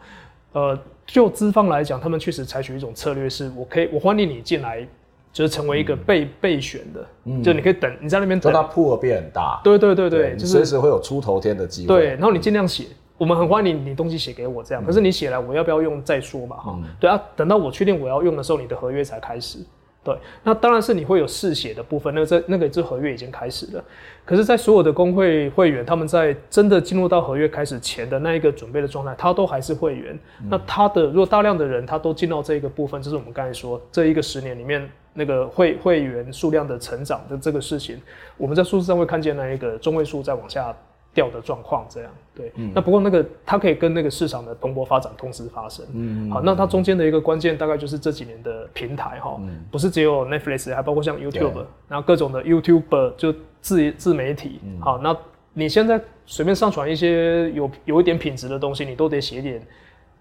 [0.53, 4.87] 呃，就资方来讲，他们确实采取一种策略，是我可以我欢迎你进来，
[5.33, 9.61] 就是成为一个备备选的，嗯，就你可以等你在那边等，铺额变很大。
[9.65, 11.89] 对对对对，就是随时会有出头天的机会。
[11.89, 12.85] 对，然后你尽量写。
[13.25, 14.85] 我们很欢迎你，你东西写给我这样。
[14.85, 16.59] 可是你写来，我要不要用再说嘛？
[16.59, 19.61] 哈、嗯，对啊，等到我确定我要用的时候，你的合约才开始。
[20.05, 23.83] 对，那当然是你会有试写的部分，那个这那个这合约已经开始了。
[24.27, 30.15] 可是，在所有的工会会员，他们在真的进入到合约开始前的那一个准备的状态，他都还是会员。
[30.43, 37.99] 嗯、那他的如果大量的人他都进到这一个部分，就是我们刚才说这一个十年里面那个会会员数量的成长的这个事情，
[38.37, 40.77] 我们在数字上会看见那一个中位数在往下。
[41.15, 55.17] 掉的状况这样，对、嗯，那不过那个它可以跟那个市场的蓬勃发展同时发生，嗯，好，那它中间的一个关键大概就是这几年的平台哈、嗯，不是只有 Netflix，还包括像 YouTube，然后各种的 YouTuber 就自自媒体、嗯，好，那
[55.53, 59.63] 你现在随便上传一些有有一点品质的东西，你都得写点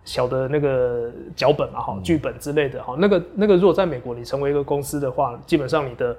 [0.06, 6.16] 小的那个脚本嘛，哈，剧本之类的，哈，那个那个如果在美国你成为一个公司的话，基本上你的。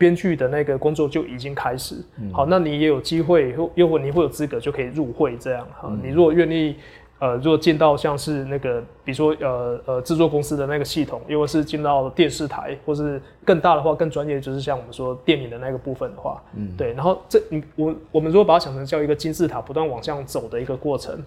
[0.00, 5.66] 编剧的那个工作就已经开始，嗯、好，那你也有机会，又或你会有资格就可以入会这样。
[5.78, 6.74] 哈，嗯、你如果愿意，
[7.18, 16.94] 呃，如果进到像是那个，比如说呃呃制作公司的那个系统，又或是进到电视台，或是更大的话更专业，就是像我们说电影的那个部分的话，嗯，对。
[16.94, 21.22] 然后这你我我们如果把它想成叫一个金字塔不断往上走的一个过程，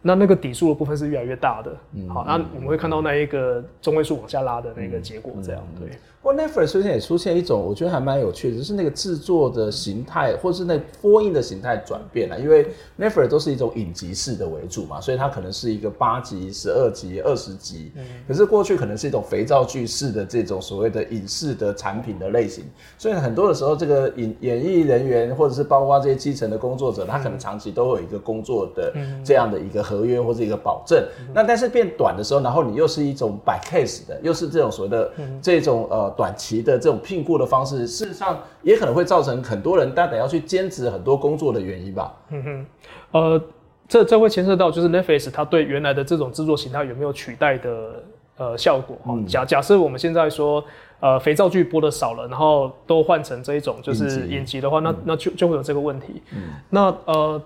[0.00, 1.76] 那那个底数的部分是越来越大的。
[1.94, 5.90] 嗯，好，那我们会看到那一个中位数往下拉的那个结果，这样对。
[6.24, 12.40] 不过 Netflix 最近也出现一种，我觉得还蛮有趣的，就是那个制作的形态，或是那播映的形态转变了。
[12.40, 12.66] 因为
[12.98, 17.92] Netflix 都是一种影集式的为主嘛，所以它可能是一个八集、十二集、二十集。
[17.96, 18.02] 嗯。
[18.26, 22.64] 可是过去可能是一种肥皂剧式的这种所谓的影视的产品的类型，
[22.96, 31.04] 所以很多的时候，这个演演艺人员或者是包括这些基层的工作者，他可能长期都会有一个工作的这样的一个合约或者一个保证。
[31.34, 36.13] 那但是变短的时候，然后你又是一种 by case 的，又是这种所谓的这种呃。
[36.16, 42.14] 短期的这种聘雇的方式，事实上也可能会造成很多人大胆要去兼职很多工作的原因吧。
[42.30, 42.66] 嗯哼，
[43.12, 43.42] 呃，
[43.88, 48.02] 这这会牵涉到就是 Netflix 它对原来的这种制作形态有没有取代的
[48.36, 48.96] 呃效果。
[49.08, 50.64] 嗯、假假设我们现在说
[51.00, 56.22] 呃肥皂剧播的少了，然后都换成这一种就是影集的话，那那就就会有这个问题。
[56.34, 57.42] 嗯，那呃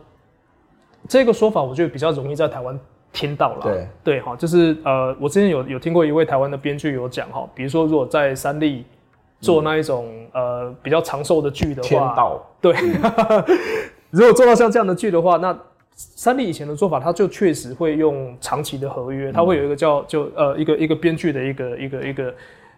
[1.09, 2.79] 这个说法我觉得比较容易在台湾。
[3.12, 3.88] 听到了，对。
[4.05, 8.85] 对哈，就是呃，我之前有有听过一位台湾的编剧有讲哈，比如说如果在三立
[9.40, 13.44] 做那一种、嗯、呃比较长寿的剧的话，天道对，嗯、
[14.11, 15.57] 如果做到像这样的剧的话，那
[15.94, 22.35] 三立以前的做法，他就确实会用长期的合约，他、嗯、会有一个叫就呃一个一个编剧的一个一个一个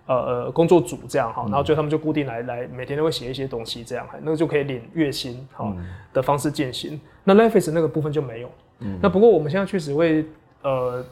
[0.07, 5.75] 呃呃工作组这样哈，然后就他们就固定来来每天都会写一些东西这样，那个就可以领月薪哈
[6.13, 6.95] 的方式进行。
[6.95, 8.51] 嗯、那 Netflix 那个部分就没有。
[8.81, 10.25] 嗯、那不过我们现在确实会
[10.63, 11.05] 呃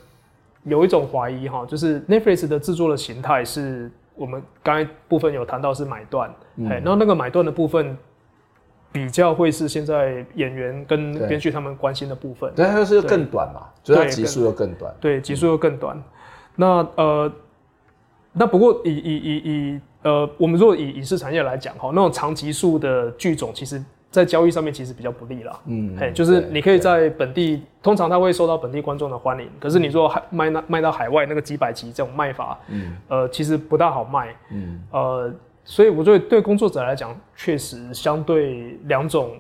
[0.65, 7.97] 有一种怀疑哈，就是 Netflix 的制作的形态是我们刚才部分有谈到是买断，嗯，然后那个买断的部分
[8.91, 15.97] 比较会是现在演员跟编剧他们关心的部分，对，它是更短嘛，对，所以集数又更短，对，集数又更短。
[15.97, 16.03] 嗯、
[16.57, 17.33] 那呃，
[18.33, 23.83] 那不过以以以以呃，我们如果以影视产业来讲哈，那种长集数的剧种其实。
[24.11, 35.33] 在交易上面其实比较不利啦，嗯，嘿，就是你可以在本地，通常它会受到本地观众的欢迎，可是你说卖那卖到海外那个几百集这种卖法，嗯，呃，其实不大好卖，嗯，呃，
[35.65, 39.37] 所以我觉得对工作者来讲，确实相对两种。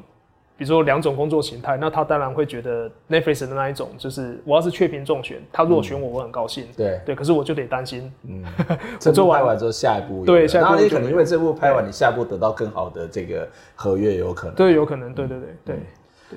[0.59, 6.67] 比如说两种工作形态，那他当然会觉得 Netflix 的那一种，就是我要是确屏中选，他如果选我，我很高兴。
[6.77, 8.45] 对对，可是我就得担心，嗯，
[8.99, 14.57] 这部拍完之后下一步，对，下一部，然后你可能因为这部拍完，你下一步得到更好的这个合约，有可能。
[14.57, 15.77] 对，有可能，对对对对。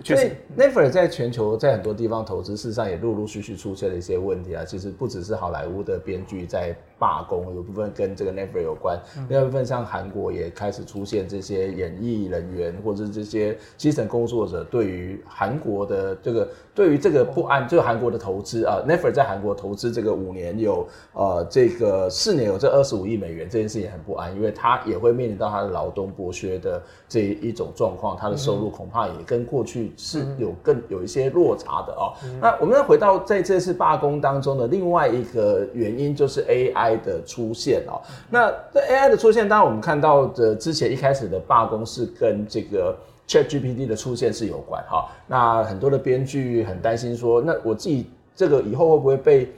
[0.06, 4.64] 所以 Netflix 在全球在很多地方投资，事实上也陆陆续续出现了一些问题啊。
[4.64, 29.92] 其实不只是好莱坞的编剧在罢工，有部分跟这个 Netflix 有关，另外一部分像韩国也开始出现这些演艺人员或者是这些基层工作者对于韩国的这个对于这个不安，就韩国的投资啊，Netflix 在韩国投资这个五年有呃这个四年有这二十五亿美元，这件事情很不安，因为他也会面临到他的劳动剥削的这一种状况，他的收入恐怕也跟过去。
[29.98, 32.12] 是有更有一些落差的哦。
[32.26, 38.02] 嗯、那我们再回到在这次罢工当中的另外一个原因，就是 AI 的出现哦。
[38.30, 45.10] 那这 AI 的出现，当然我们看到的之前一开始的罢工是跟这个 ChatGPT 的出现是有关哈。
[45.28, 49.52] 那很多的编剧很担心说，那我自己这个以后会不会被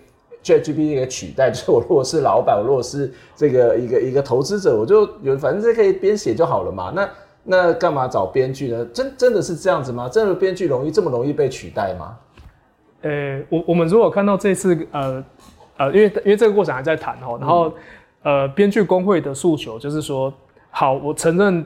[0.44, 1.50] ChatGPT 给取代？
[1.50, 6.92] 就是我如果是老板，我如果是这个一个一个投资者，我就有反正这可以编写就好了嘛。
[6.96, 7.10] 那
[7.44, 8.86] 那干嘛找编剧呢？
[8.94, 10.08] 真真的是这样子吗？
[10.08, 12.18] 真的编剧容易这么容易被取代吗？
[13.02, 15.22] 呃、我我们如果看到这次呃
[15.86, 17.70] 呃，因为因为这个过程还在谈哦，然后、
[18.24, 20.34] 嗯、呃，编剧工会的诉求就是说，
[20.72, 21.66] 好，我承认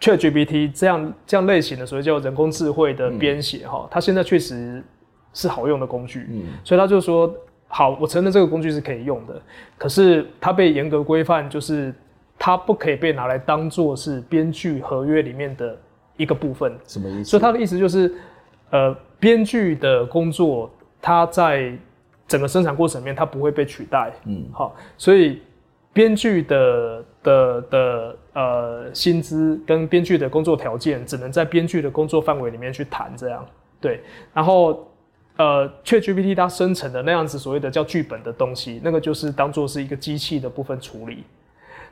[0.00, 4.82] ChatGPT 这样这样类型的所谓叫人工智慧的编写哈，它现在确实
[5.32, 7.32] 是好用的工具，嗯，所以他就说，
[7.68, 9.40] 好，我承认这个工具是可以用的，
[9.76, 11.94] 可是它被严格规范，就是。
[12.40, 15.76] 它不可以被拿来当做是编剧合约里面的
[16.16, 16.72] 一个部分。
[16.86, 17.30] 什么意思？
[17.30, 18.14] 所以他的意思就是，
[18.70, 20.70] 呃，编剧的工作，
[21.02, 21.76] 他在
[22.28, 24.12] 整个生产过程里面，它不会被取代。
[24.26, 25.42] 嗯，好，所以
[25.92, 33.10] 编剧的的的呃薪资跟编剧的工作条件，只能在编剧的工作范围里面去谈。
[33.16, 33.44] 这样
[33.80, 34.00] 对。
[34.34, 34.86] 然后
[35.36, 41.24] 呃，ChatGPT 它生成的那样子所谓的叫剧本的东西，那个就是当做是一个机器的部分处理。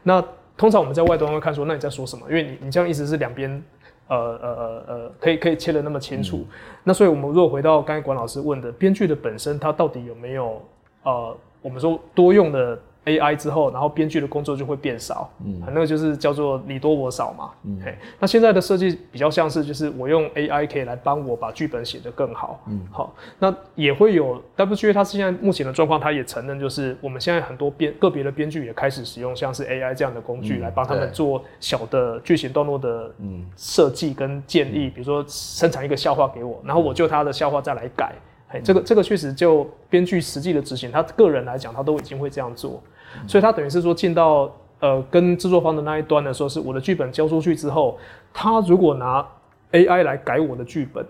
[0.03, 0.23] 那
[0.57, 2.27] 通常我们在外端会看说，那你在说什么？
[2.29, 3.63] 因为你你这样意思是两边，
[4.09, 6.39] 呃呃呃呃，可以可以切的那么清楚。
[6.39, 6.47] 嗯、
[6.85, 10.63] 那所以我们如果回到刚才管老师问的，编剧的本身，它到底有没有
[11.03, 33.15] 呃，我们说多用的？AI 之后，然后编剧的工作就会变少，嗯，那个就是叫做你多我少嘛，嗯，嘿，那现在的设计比较像是，就是我用 AI 可以来帮我把剧本写得更好，嗯，好，那也会有 WGA 它现在目前的状况，它也承认，就是我们现在很多编个别的编剧也开始使用像是 AI 这样的工具来帮他们做小的剧情段落的
[33.57, 38.13] 设计跟建议，比如说生产一个笑话给我，然后我就他的笑话再来改。
[38.49, 42.81] 哎，这个这个确实就编剧实际的执行，他个人来讲，他都已经会这样做，
[43.21, 47.99] 嗯、所以他等于是说进到呃跟制作方的那一端的时候，是我的剧本交出去之后，
[48.33, 49.27] 他如果拿
[49.73, 51.05] AI 来改我的剧本，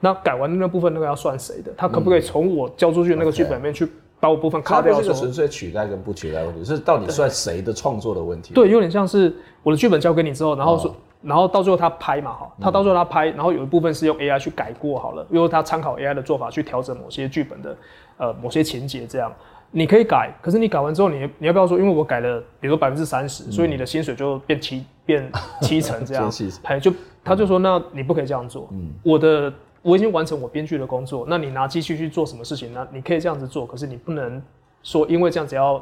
[0.00, 1.70] 那改完的那部分那个要算谁的？
[1.76, 3.86] 他可不可以从我交出去的那个剧本里面去
[4.18, 4.98] 把我部分卡掉？
[4.98, 8.54] 这个纯粹取代跟不取代问题，是到底算谁的创作的问题？
[8.54, 10.94] 对，有点像是我的剧本交给你之后，然后说。
[11.22, 17.76] 哦然后到最后他拍嘛，哈，他到最后他拍，然后有一部分是用 AI 去改过好了，因为他参考 AI 的做法去调整某些剧本的，
[18.16, 19.32] 呃，某些情节这样，
[19.70, 25.30] 你可以改，可是你改完之后，你你要不要说，因为我改了，比如说百分之三十，所以你的薪水就变七变
[25.62, 26.24] 七成这样，
[26.64, 26.92] 哎，就
[27.22, 32.86] 他就说，那你不可以这样做，嗯，我的我已经完成我编剧的工作，那你拿机器去做什么事情呢？
[32.92, 34.42] 你可以这样子做，可是你不能
[34.82, 35.80] 说因为这样子要。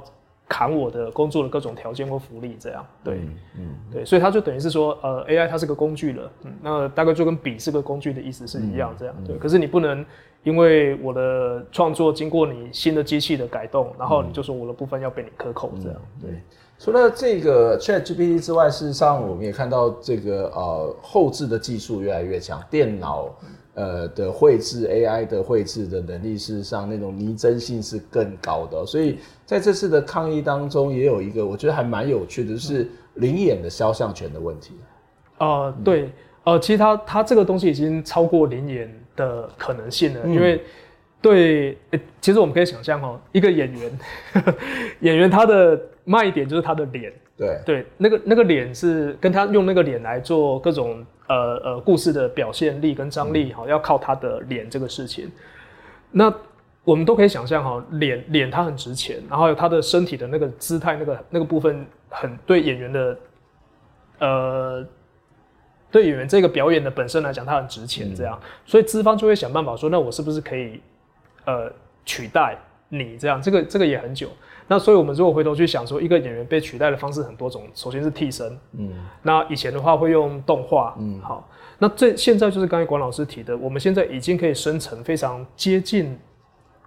[0.51, 9.37] 砍我的工作的各种条件或福利，这样对，嗯，嗯对，所以他就等于是说，呃，AI 它是个工具了，嗯，那大概就跟笔是个工具的意思是一样，这样，嗯、对。
[9.37, 10.05] 可是你不能
[10.43, 16.41] 因为我的创作经过你新的机器的改动，然后你就说我的部分要被你克扣，这样，嗯、对。
[16.81, 23.33] 除了这个 ChatGPT 之外，事实上我们也看到这个呃后置的技术越来越强，电脑。
[23.81, 34.75] 呃的绘制 AI 的绘制的能力，事实上那种拟真性是更高的，所以在这次的抗议当中，也有一个我觉得还蛮有趣的，就是灵眼的肖像权的问题。
[35.39, 36.11] 呃，对，
[36.45, 40.61] 呃，其实它它这个东西已经超过灵眼的可能性了，嗯、因为
[41.23, 43.99] 对、欸，其实我们可以想象哦，一个演员，
[45.01, 51.03] 演员他的卖点就是他的脸，对对，那个那个脸是跟他用那个脸来做各种。
[51.31, 55.31] 呃呃，故事的表现力跟张力哈，要靠他的脸这个事情。
[56.11, 56.33] 那
[56.83, 63.19] 我们都可以想象哈，脸脸它很值钱，然后有他的身体的那个姿态，那个那个部分很对演员的，
[64.19, 64.85] 呃，
[65.93, 68.13] 对演员这个表演的本身来讲，它很值钱。
[68.13, 70.81] 这样，所以资方就会想办法说，那我是不是可以
[71.45, 71.71] 呃
[72.05, 72.59] 取代
[72.89, 73.41] 你这样？
[73.41, 74.29] 这个这个也很久。
[74.71, 77.65] 那所以，我们如果回头去想说，一个演员被取代的方式很多种。
[77.75, 81.51] 首先是替身，嗯，那以前的话会用动画，嗯，好。
[81.77, 86.17] 那这现在就是刚才管老师提的，我们现在已经可以生成非常接近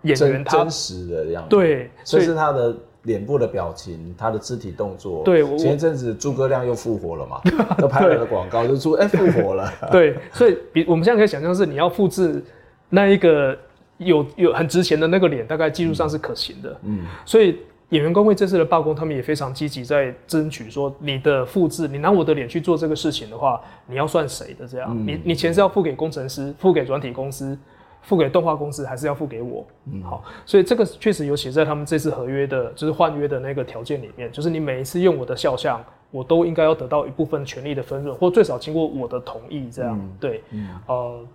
[0.04, 5.22] 演员他真，真实的样子，对，所以是他的脸部的表情，他的肢体动作。
[5.26, 7.42] 对，前一阵子诸葛亮又复活了嘛，
[7.78, 9.70] 都拍了个广告，就说哎复活了。
[9.92, 12.42] 对，所以比我们现在可以想象是你要复制
[12.88, 13.58] 那一个
[13.98, 17.58] 有有很值钱的那个脸，大概技术上是可行的，嗯，所以。
[17.94, 24.68] 演员工会这次的罢工，他们也非常积极在争取说，你的复制，你拿我的脸去做这个事情的话，你要算谁的？
[24.68, 27.56] 这样，嗯、你你钱是要付给工程师，付给软体公司，
[28.02, 29.64] 付给动画公司，还是要付给我？
[29.92, 35.80] 嗯，好，所以这个确实有写在他们这次合约的，就是换约的那个条件里面，就是你每一次用我的肖像，
[36.10, 41.26] 我都应该要得到一部分权利的分润，或最少经过我的同意，这样，嗯、对，嗯，呃。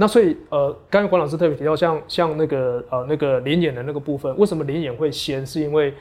[0.00, 5.44] 那所以，呃，刚才管老师特别提到像，像像那个呃那个临演的那个部分，为什么临演会先？
[5.44, 5.92] 是因为，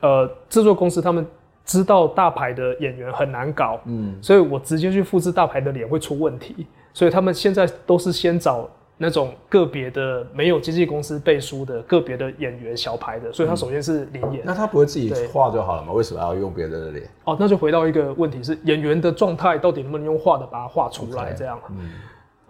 [0.00, 1.24] 呃，制作公司他们
[1.64, 14.42] 知道大牌的演员很难搞，嗯，所以我直接去复制大牌的脸会出问题，所以他们现在都是先找那种个别的没有经纪公司背书的个别的演员小牌的，所以他首先是临演。
[14.44, 15.92] 那他不会自己画就好了吗？
[15.92, 17.08] 为什么要用别人的脸？
[17.22, 21.90] 哦，那就回到一个问题是演员的状态到底能不能用画的把它画出来这样，嗯。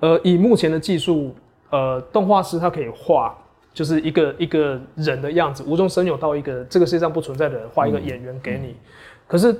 [0.01, 1.34] 呃，以目前的技术，
[1.70, 3.36] 呃，动画师他可以画，
[3.72, 8.76] 就是一个一个人的样子，无中生有到一个这个世界上不存在的人，画一个演员给你。
[9.26, 9.59] 可是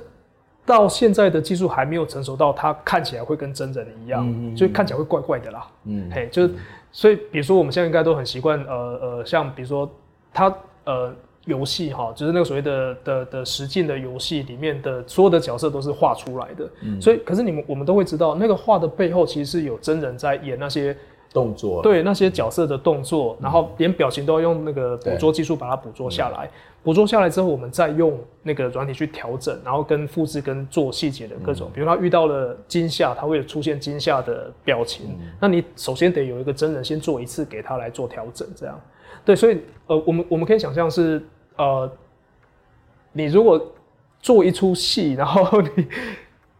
[0.65, 5.67] 到现在的技术还没有成熟到他看起来会跟真人一样，嗯嗯、就看起来会怪怪的啦。
[5.85, 6.53] 嗯，嘿，就是，
[6.91, 9.89] 所以比如说我们现在应该都很习惯，呃呃，像比如说
[10.33, 10.53] 他
[10.85, 11.13] 呃。
[11.47, 20.95] 游戏哈，就是那个所谓的的的实境的游戏里面的所有的角色都是画出来的，嗯，所以可是你们我们都会知道，那个画的背后其实是有真人在演那些
[21.33, 26.49] 动作，对那些角色的动作，然后连表情都要用那个捕捉技术把它捕捉下来，
[26.83, 38.77] 捕捉下来之后，我们再用那个软体去调整，然后跟复制跟做细节的各种，比如他遇到了惊吓，他会出现惊吓的表情，那你首先得有一个真人先做一次给他来做调整，这样，
[39.23, 41.21] 对，所以呃，我们我们可以想象是。
[41.57, 41.91] 呃，
[43.13, 43.73] 你如果
[44.19, 45.87] 做一出戏，然后 你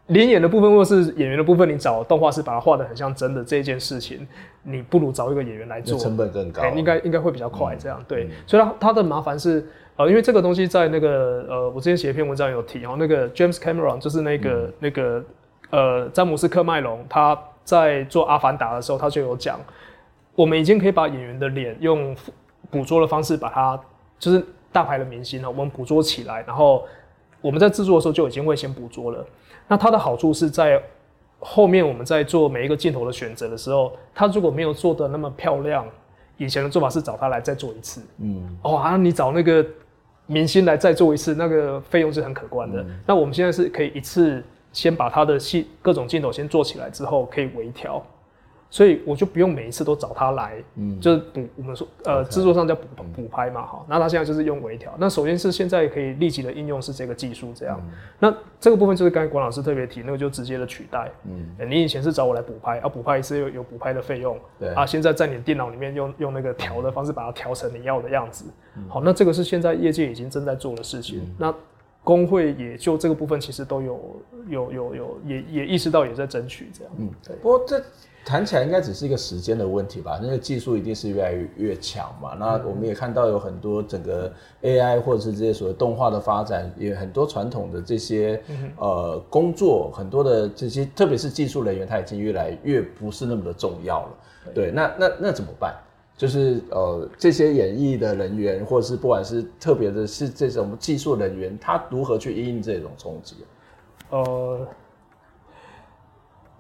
[0.07, 4.25] 临演的部分或是演员的部分，你找动画师把它画得很像真的这件事情，
[4.63, 7.75] 你不如找一个演员来做，成本更高，应该应该会比较快。
[7.75, 9.67] 这样、嗯、对，嗯、所以它它的麻烦是
[9.97, 15.23] 呃，因为这个东西在那个呃，我之前写一篇文章有提哦，那个 James Cameron 就是那个、嗯、那个
[15.71, 19.59] 呃詹姆斯科麦隆他在做阿凡达的时候，他就有讲，
[20.35, 22.15] 我们已经可以把演员的脸用
[22.69, 23.79] 捕捉的方式把它
[24.17, 24.45] 就是。
[24.71, 26.85] 大牌的明星呢，我们捕捉起来，然后
[27.41, 29.25] 我们在制作的时候就已经会先捕捉了。
[29.67, 30.81] 那它的好处是在
[31.39, 35.85] 后面我们在做每一个镜头的选择的时候，它如果没有做的那么漂亮，
[36.37, 39.65] 以前的做法是找他来再做一次，嗯，哦啊，你找那个
[40.25, 42.81] 明星来再做一次，那个费用是很可观的。
[42.81, 48.05] 嗯、那我们现在是可以一次先把他的戏各种镜头先做起来之后，可以微调。
[48.69, 54.93] 所以我就不用每一次都找他来，嗯，就是补我们说呃制作上叫补补拍嘛，哈，那他现在就是用微调。
[54.97, 68.43] 那首先是现在可以立即的应用是这个技术这样，嗯、那这个部分就是刚才管老师特别提，那个就直接的取代，嗯、欸，你以前是找我来补拍，啊补拍一次有有补拍的费用，对，啊现在在你电脑里面用用那个调的方式把它调成你要的样子，
[68.75, 71.55] 嗯、好，那这个是现在业界已经正在做的事情，嗯、那
[72.03, 77.81] 工会也就这个部分其实都有有有有也也意识到也在争取这样，嗯，对，不过这。
[78.27, 82.33] 谈起来应该只是一个时间的问题吧，那个技术一定是越来越越强嘛。
[82.37, 84.29] 那我们也看到有很多整个
[84.61, 88.37] AI 或者是这些所谓动画的发展，也很多传统的这些
[88.75, 94.09] 呃工作，很多的这些特别是技术人员，他已经越来越不是那么的重要了。
[94.53, 95.73] 对，那那那怎么办？
[96.17, 103.37] 就是呃这些演艺的人员，或者是不管是特别的是这种技术人员，他如何去应应这种冲击？
[104.09, 104.67] 呃。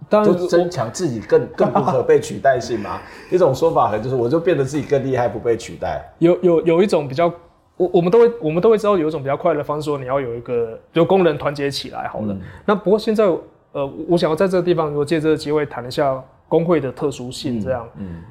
[0.09, 2.99] 当然就增强自己更 更不可被取代性嘛。
[3.29, 6.09] 一种说法，就是我就变得自己更厉害，不被取代。
[6.19, 7.31] 有有有一种比较，
[7.75, 12.33] 我我们都会我们都会知道有一种比较快的方式，说你要有一个就工人团结起来好了。
[12.33, 13.25] 嗯、那不过现在
[13.73, 17.87] 呃，我想要在这个地方，如果借这个机会谈一下工会的特殊性，这样。
[17.97, 18.07] 嗯。
[18.07, 18.23] 嗯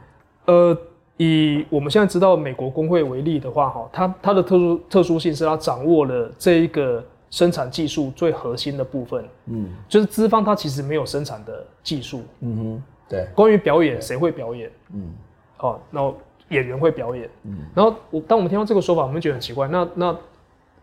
[0.47, 0.79] 呃，
[1.17, 7.05] 以我们现在知道美国工会为例的话，哈，它它的特殊特殊性是它掌握了这一个。
[7.37, 13.29] 生产技术最核心的部分，嗯，就是资方他其实没有生产的技术，嗯哼，对。
[13.35, 14.71] 关于表演，谁会表演？
[14.95, 15.13] 嗯，
[15.59, 16.17] 好，然后
[16.49, 20.17] 演员会表演，嗯，然后我当我们听到这个说法，我们觉得很奇怪，那那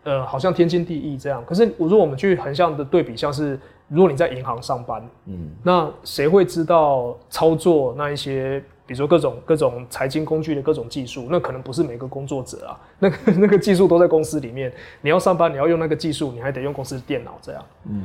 [0.04, 1.42] 呃，好像天经地义这样。
[1.44, 8.62] 可是，如果我们去横向的对比，像是如果你在银行上班，嗯，那谁会知道操作那一些？
[8.86, 14.70] 比如说各种各种财经工具的各种技术，那可能不是每个工作者啊， 那个那个技术都在公司里面。
[15.00, 17.64] 你要上班，你要用那个技术，你还得用公司的电脑这样。
[17.88, 18.02] 嗯，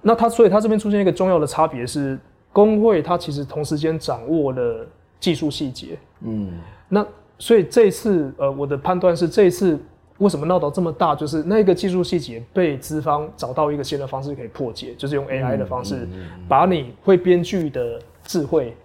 [0.00, 2.16] 那他所以他这边出现一个重要的差别是，
[2.52, 4.86] 工会他其实同时间掌握了
[5.18, 5.98] 技术细节。
[6.20, 6.52] 嗯，
[6.88, 7.04] 那
[7.38, 9.76] 所以这一次呃，我的判断是这一次
[10.18, 16.06] 为什么闹到这么大，就是那个技术细节被资方找到一个新的方式可以破解，就是用 AI 的方式
[16.46, 18.76] 把你会编剧的智慧。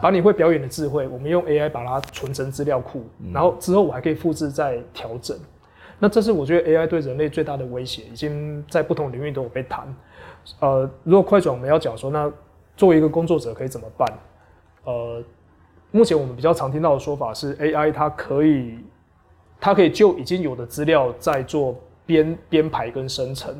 [0.00, 5.36] 把你会表演的智慧，我们用 AI 把它存成资料库，嗯、然后之后我还可以复制再调整。
[5.98, 9.86] 那这是我觉得 AI 对人类最大的威胁，已经在不同领域都有被谈。
[10.60, 12.30] 呃，如果快转我们要讲说，那
[12.76, 14.12] 作为一个工作者可以怎么办？
[14.84, 15.22] 呃，
[15.90, 18.78] 目前我们比较常听到的说法是，AI 它可以，
[19.60, 23.54] 它可以就已经有的资料在做编编排跟生成，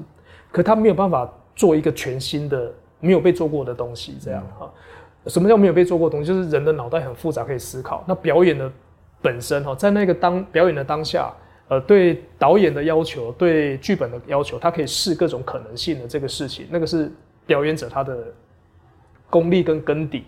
[0.50, 4.66] 可它没有办法做一个全新的、没有被做过的东西，这样哈。
[4.66, 4.70] 嗯
[5.26, 6.26] 什么叫没有被做过东西？
[6.26, 8.04] 就是人的脑袋很复杂，可以思考。
[8.08, 8.70] 那表演的
[9.20, 11.32] 本身哈，在那个当表演的当下，
[11.68, 17.10] 呃，对导演的要求，对剧本的要求，他可以试各种可能性的这个事情，那个是
[17.46, 18.24] 表演者他的
[19.30, 20.24] 功力跟根底。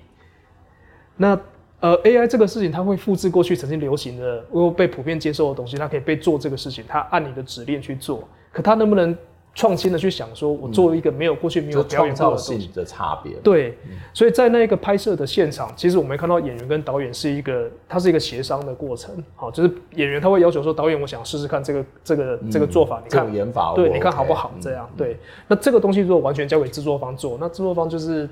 [1.17, 1.39] 那
[1.81, 8.27] 呃，AI 这个事情，它会复制过去曾经流行的、或被普遍接受的东西，它可以被做这个事情，它按你的指令去做。
[8.53, 9.17] 可它能不能？
[9.55, 13.33] 创新的去想说，我做了一个没有过去没有表演过的东西的差别。
[13.37, 13.79] 对，
[14.13, 19.15] 所以在那个拍摄的现场，其实我们看到演员跟导演是一个，它是一个协商的过程。
[19.37, 24.51] 好，就是演员他会要求说，导演，我想试试看这个这个这个做法，你看演法，对，你看好不好？
[24.61, 25.17] 这样对。
[25.47, 28.29] 那这个东西如果完全交给制作方做，那制作方就是，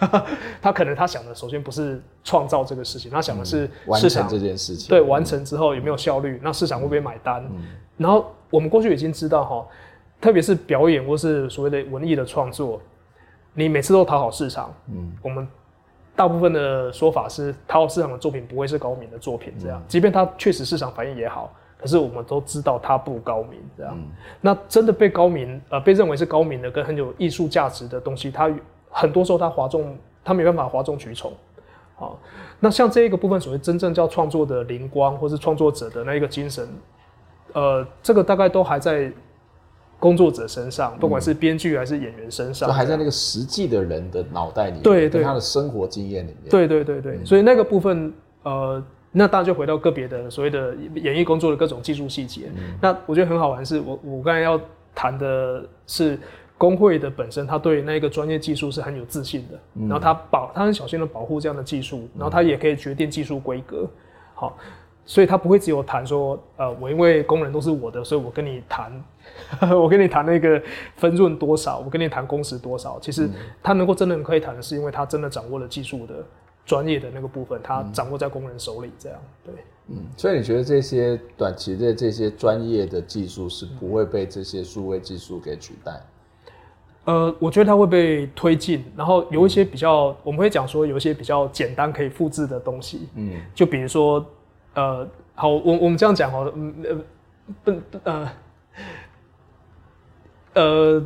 [0.60, 4.90] 他可能他想的首先不是创造这个事情，他想的是完成这件事情。
[4.90, 6.38] 对，完成之后有没有效率？
[6.42, 7.42] 那市场会不会买单？
[7.96, 9.66] 然后我们过去已经知道哈。
[10.22, 12.80] 特别是表演或是所谓的文艺的创作，
[13.54, 14.72] 你每次都讨好市场。
[14.86, 15.46] 嗯，我们
[16.14, 19.52] 大部分的说法是讨好市场的作品不会是高明的作品。
[19.58, 23.60] 这样，即便它确实市场反应也好，可是我们都知道它不高明。
[23.76, 23.98] 这样，
[24.40, 28.48] 那真的被高明呃被认为是高明的跟很有艺术价值的东西，它
[28.90, 31.32] 很多时候它哗众，它没办法哗众取宠。
[31.96, 32.16] 好，
[32.60, 36.68] 那像这一个部分，所谓真正叫创作的灵光或是创作者的那一个精神，
[37.54, 39.12] 呃，这个大概都还在。
[40.02, 48.82] 工作者身上，不管是编剧还是演员身上，都还在那个实际的人的脑袋里面，对对，他的生活经验里面，对对对对，所以那个部分，呃，
[49.12, 52.50] 那当然就回到个别的所谓的演艺工作的各种技术细节。
[52.80, 54.60] 那我觉得很好玩，是我我刚才要
[54.92, 56.18] 谈的是
[56.58, 63.88] 工会的本身，他对那个专业技术是很有自信的，然后他保他很小心的保护这样的技术，然后他也可以决定技术规格，
[64.34, 64.58] 好，
[65.06, 68.92] 所以他不会只有谈说，呃，我因为工人都是我的，所以我跟你谈。
[69.74, 70.60] 我跟你谈那个
[70.96, 72.98] 分润多少，我跟你谈工时多少。
[73.00, 73.28] 其实
[73.62, 76.14] 他能够真的可以谈的是，因为他真的掌握了技术的
[76.64, 79.54] 专业的那个部分，他掌握在工人手里，这样对。
[79.88, 86.00] 嗯，所以你觉得这些短期的这些专业的技术是不会被这些数位技术给取代？
[87.04, 94.24] 呃，我觉得它会被推进，然后有一些比较，嗯、我们会讲说有一些比较简单可以复制的东西，嗯，就比如说，
[94.74, 96.96] 呃，好，我我们这样讲好了，嗯呃
[97.64, 97.72] 不
[98.04, 98.32] 呃
[100.54, 101.02] 呃。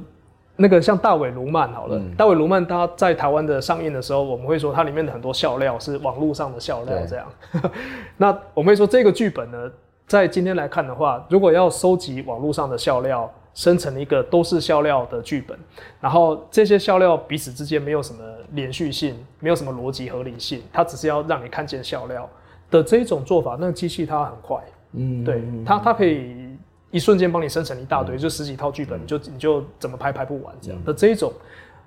[0.59, 7.27] 那个像大尾卢曼好了，嗯、大尾鲈鳗它在台湾的上映的时候，我们会说它里面的很多笑料是网络上的笑料，这样。
[7.53, 7.61] 对
[8.17, 9.71] 那我们会说这个剧本呢，
[10.07, 15.59] 在今天来看的话，如果要收集网络上的笑料，生成一个都是笑料的剧本，
[16.01, 22.27] 然后这些笑料彼此之间没有什么连续性，没有什么逻辑合理性，它只是要让你看见笑料
[22.71, 24.59] 的这一种做法，那个机器它很快，
[24.95, 26.46] 嗯，对，它它可以。
[26.91, 30.85] 一瞬间帮你生成一大堆，就十几套剧本，你就你就怎么拍拍不完这样。
[30.85, 31.33] 的这一种，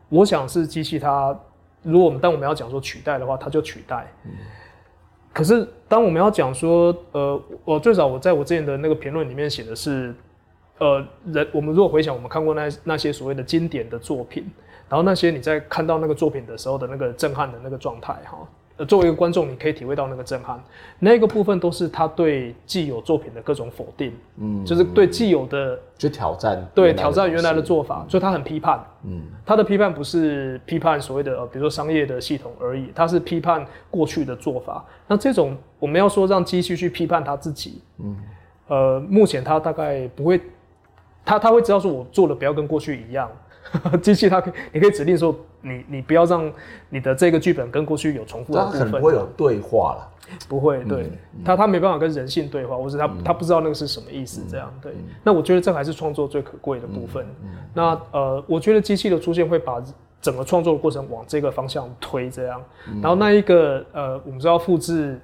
[0.09, 1.37] 我想是机器它，
[1.81, 4.11] 如果我们当我们要讲说取代的话，它就取代。
[5.33, 10.13] 可是当我们要讲说，呃，我最早我在我之前的那个评论里面写的是，
[10.79, 14.49] 呃，人我们如果回想我们看过那那些所谓的经典的作品，
[14.89, 18.39] 然后那些你在看到那个作品的时候的那个震撼的那个状态哈。
[18.85, 20.61] 作为一个观众，你可以体会到那个震撼，
[20.99, 34.85] 那个部分都是他对既有作品的各种否定，嗯，就是对既有的去挑战，对挑战原来的做法，所以他很批判，嗯，他的批判不是批判所谓的呃，比如说商业的系统而已，他是批判过去的做法。
[35.07, 38.17] 那这种我们要说让机器去批判他自己，嗯，
[38.67, 40.39] 呃，目前他大概不会，
[41.25, 43.29] 他他会知道说我做的不要跟过去一样。
[44.01, 46.51] 机器它可以，你可以指令说你你不要让
[46.89, 50.11] 你的这个剧本跟过去有重复的部分，它很不会有对话了，
[50.47, 51.11] 不会，对，
[51.43, 54.93] 它它没办法跟人性对话，或是它它不知道那个是什么意思，这样对。
[55.23, 57.25] 那我觉得这还是创作最可贵的部分。
[57.73, 59.81] 那呃，我觉得机器的出现会把
[60.21, 62.61] 整个创作的过程往这个方向推，这样。
[63.01, 65.19] 然后那一个呃，我们知道复制，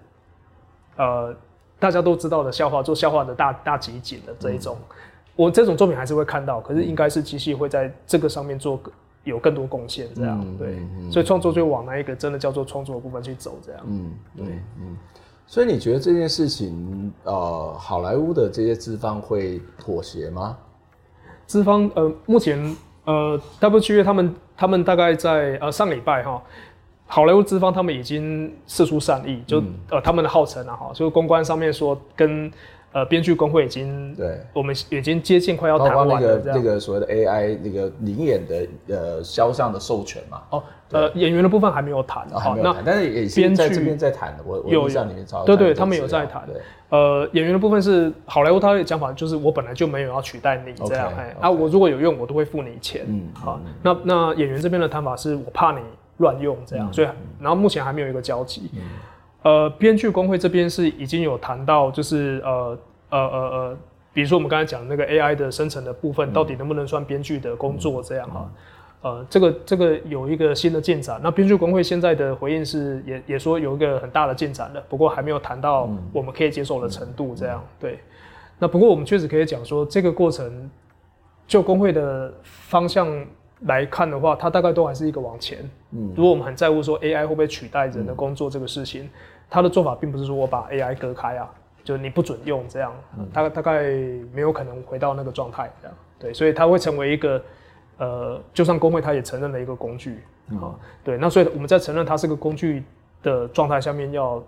[0.98, 1.36] 呃，
[1.80, 4.78] 大家都知道的笑话，做笑话的大大集锦的这一种。
[5.36, 8.80] 我这种作品还是会看到，可是应该是机器会在这个上面做
[9.24, 10.68] 有更多贡献，这样、嗯、对，
[10.98, 13.82] 嗯、所以创作就往那一个真的叫做创作的部分去走，这样。
[13.86, 14.46] 嗯，对，
[14.80, 14.96] 嗯。
[15.48, 20.58] 所以你觉得这件事情，呃，好莱坞的这些资方会妥协吗？
[21.46, 26.42] 资方，呃，目前，呃，WGA 他们他们大概在呃上礼拜哈，
[27.08, 32.50] 好莱坞资方他们已经释出善意，就、嗯、呃他们的号称啊哈，就是公关上面说跟。
[32.96, 36.14] 呃，编剧工会已经对，我们已经接近快要谈完了。
[36.14, 40.41] 那个那个所谓的 AI 那个临演的呃肖像的授权嘛。
[40.52, 46.48] 哦，呃，演员的部分还没有谈，好，那但是也编剧这边在谈的，我我印象里面对对，他们有在谈。
[46.88, 53.04] 呃，演员的部分是好莱坞他的讲法，就是我本来就没有要取代你这样，哎，啊，我如果有用，我都会付你钱。
[53.10, 55.80] 嗯，好，那那演员这边的谈法是我怕你
[56.20, 57.08] 乱用这样，所以
[57.41, 58.72] 然后目前还没有一个交集。
[59.46, 62.78] 呃，编剧工会这边是已经有谈到，就是呃
[63.12, 63.78] 呃呃呃，
[64.12, 68.52] 比如说我们刚才讲的那个 AI 的生成的部分，到底能不能算编剧的工作这样哈？
[69.04, 71.22] 嗯、呃，这个这个有一个新的进展。
[71.22, 77.64] 那编剧工会现在的回应是也也说有一个很大的进展了，不过还没有谈到我们可以接受的程度这样。
[77.80, 78.00] 对，
[78.58, 80.68] 那不过我们确实可以讲说，这个过程
[81.46, 83.08] 就工会的方向
[83.68, 85.60] 来看的话，它大概都还是一个往前。
[85.91, 89.08] 嗯，如果我们很在乎说 AI 会不会取代人的工作这个事情。
[89.56, 91.49] 他的做法并不是说我把 AI 隔开啊，
[91.82, 92.91] 就你不准用这样，
[93.32, 93.84] 大概大概
[94.34, 97.41] 没有可能回到那个状态这样，对，所以它会成为一个，
[97.97, 100.22] 呃，就算工会他也承认了一个工具，
[100.62, 100.76] 啊，
[101.06, 102.84] 对，那所以我们在承认它是个工具
[103.24, 104.43] 的状态下面要，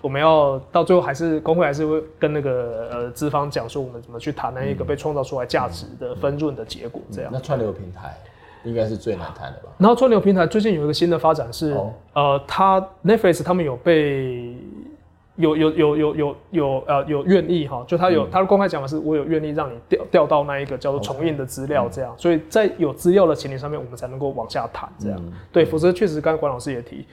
[0.00, 7.30] 我们要到最后还是工会还是会跟那个呃资方讲说我们怎么去谈那一个被创造出来价值的分润的结果这样。
[7.34, 8.16] 那串流平台。
[8.66, 9.70] 应该是最难谈的吧。
[9.78, 14.54] 然后串流平台最近有一个新的发展是，哦、呃，他 Netflix 他们有被
[15.36, 25.18] 有有有有有有呃有愿意哈，就他有、嗯、他的公开讲法是，我有愿意让你调调到那一个叫做重印的资料这样，嗯、所以在有资料的前提上面，我们才能够往下谈这样。
[25.24, 27.06] 嗯、对，否则确实刚才管老师也提，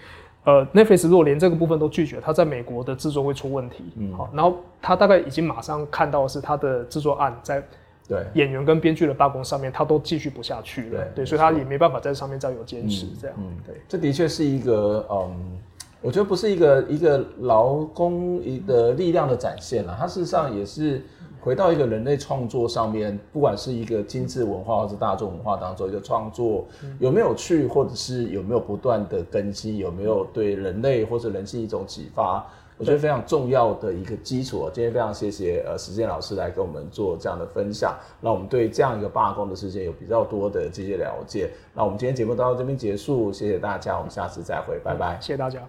[0.45, 3.83] 呃，Netflix 如果连这个部分都拒绝，他在美国的制作会出问题。
[3.97, 7.61] 嗯，好，然后他大概已经马上看到的是他的制作案在。
[8.07, 11.01] 对演员跟编剧的罢工上面，他都继续不下去了。
[11.15, 13.07] 对，对，所以他也没办法在上面再有坚持。
[13.21, 15.57] 这样，嗯，对，这的确是一个，嗯，
[16.01, 19.95] 我觉得不是一个一个劳工的力量的展现了。
[19.97, 21.01] 它事实上也是
[21.39, 26.67] 回到一个人类创作上面，不管是一个精致文化或者大众文化当中一个创作
[26.99, 32.45] 有没有趣，或者是有没有不断的更新，有没有对人类或者人性一种启发。
[32.83, 34.69] 我觉得非常重要的一个基础。
[34.73, 41.49] 今天非常谢谢呃时健老师来跟我们做这样的分享，让我们对这样一个罢工的事件有比较多的这些了解。
[41.73, 45.61] 那我们今天节目到这边结束，谢谢大家，我们下次再会，拜拜，谢谢大家。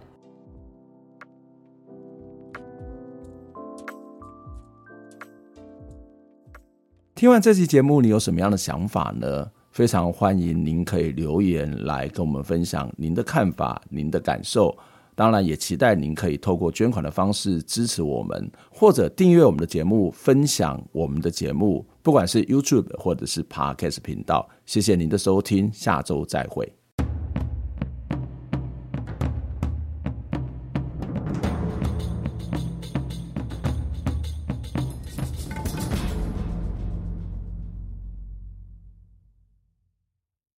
[7.15, 9.53] 听完这期节目，你有什么样的想法呢？
[9.71, 14.77] 非常欢迎您可以留言来跟我们分享您的看法、您的感受。
[15.15, 24.49] 当然，也期待您可以透过捐款的方式支持我们，或者订阅我们的节目、分享我们的节目，不管是 YouTube 或者是 Podcast 频道。
[24.67, 26.84] 谢谢您的收听，下周再会。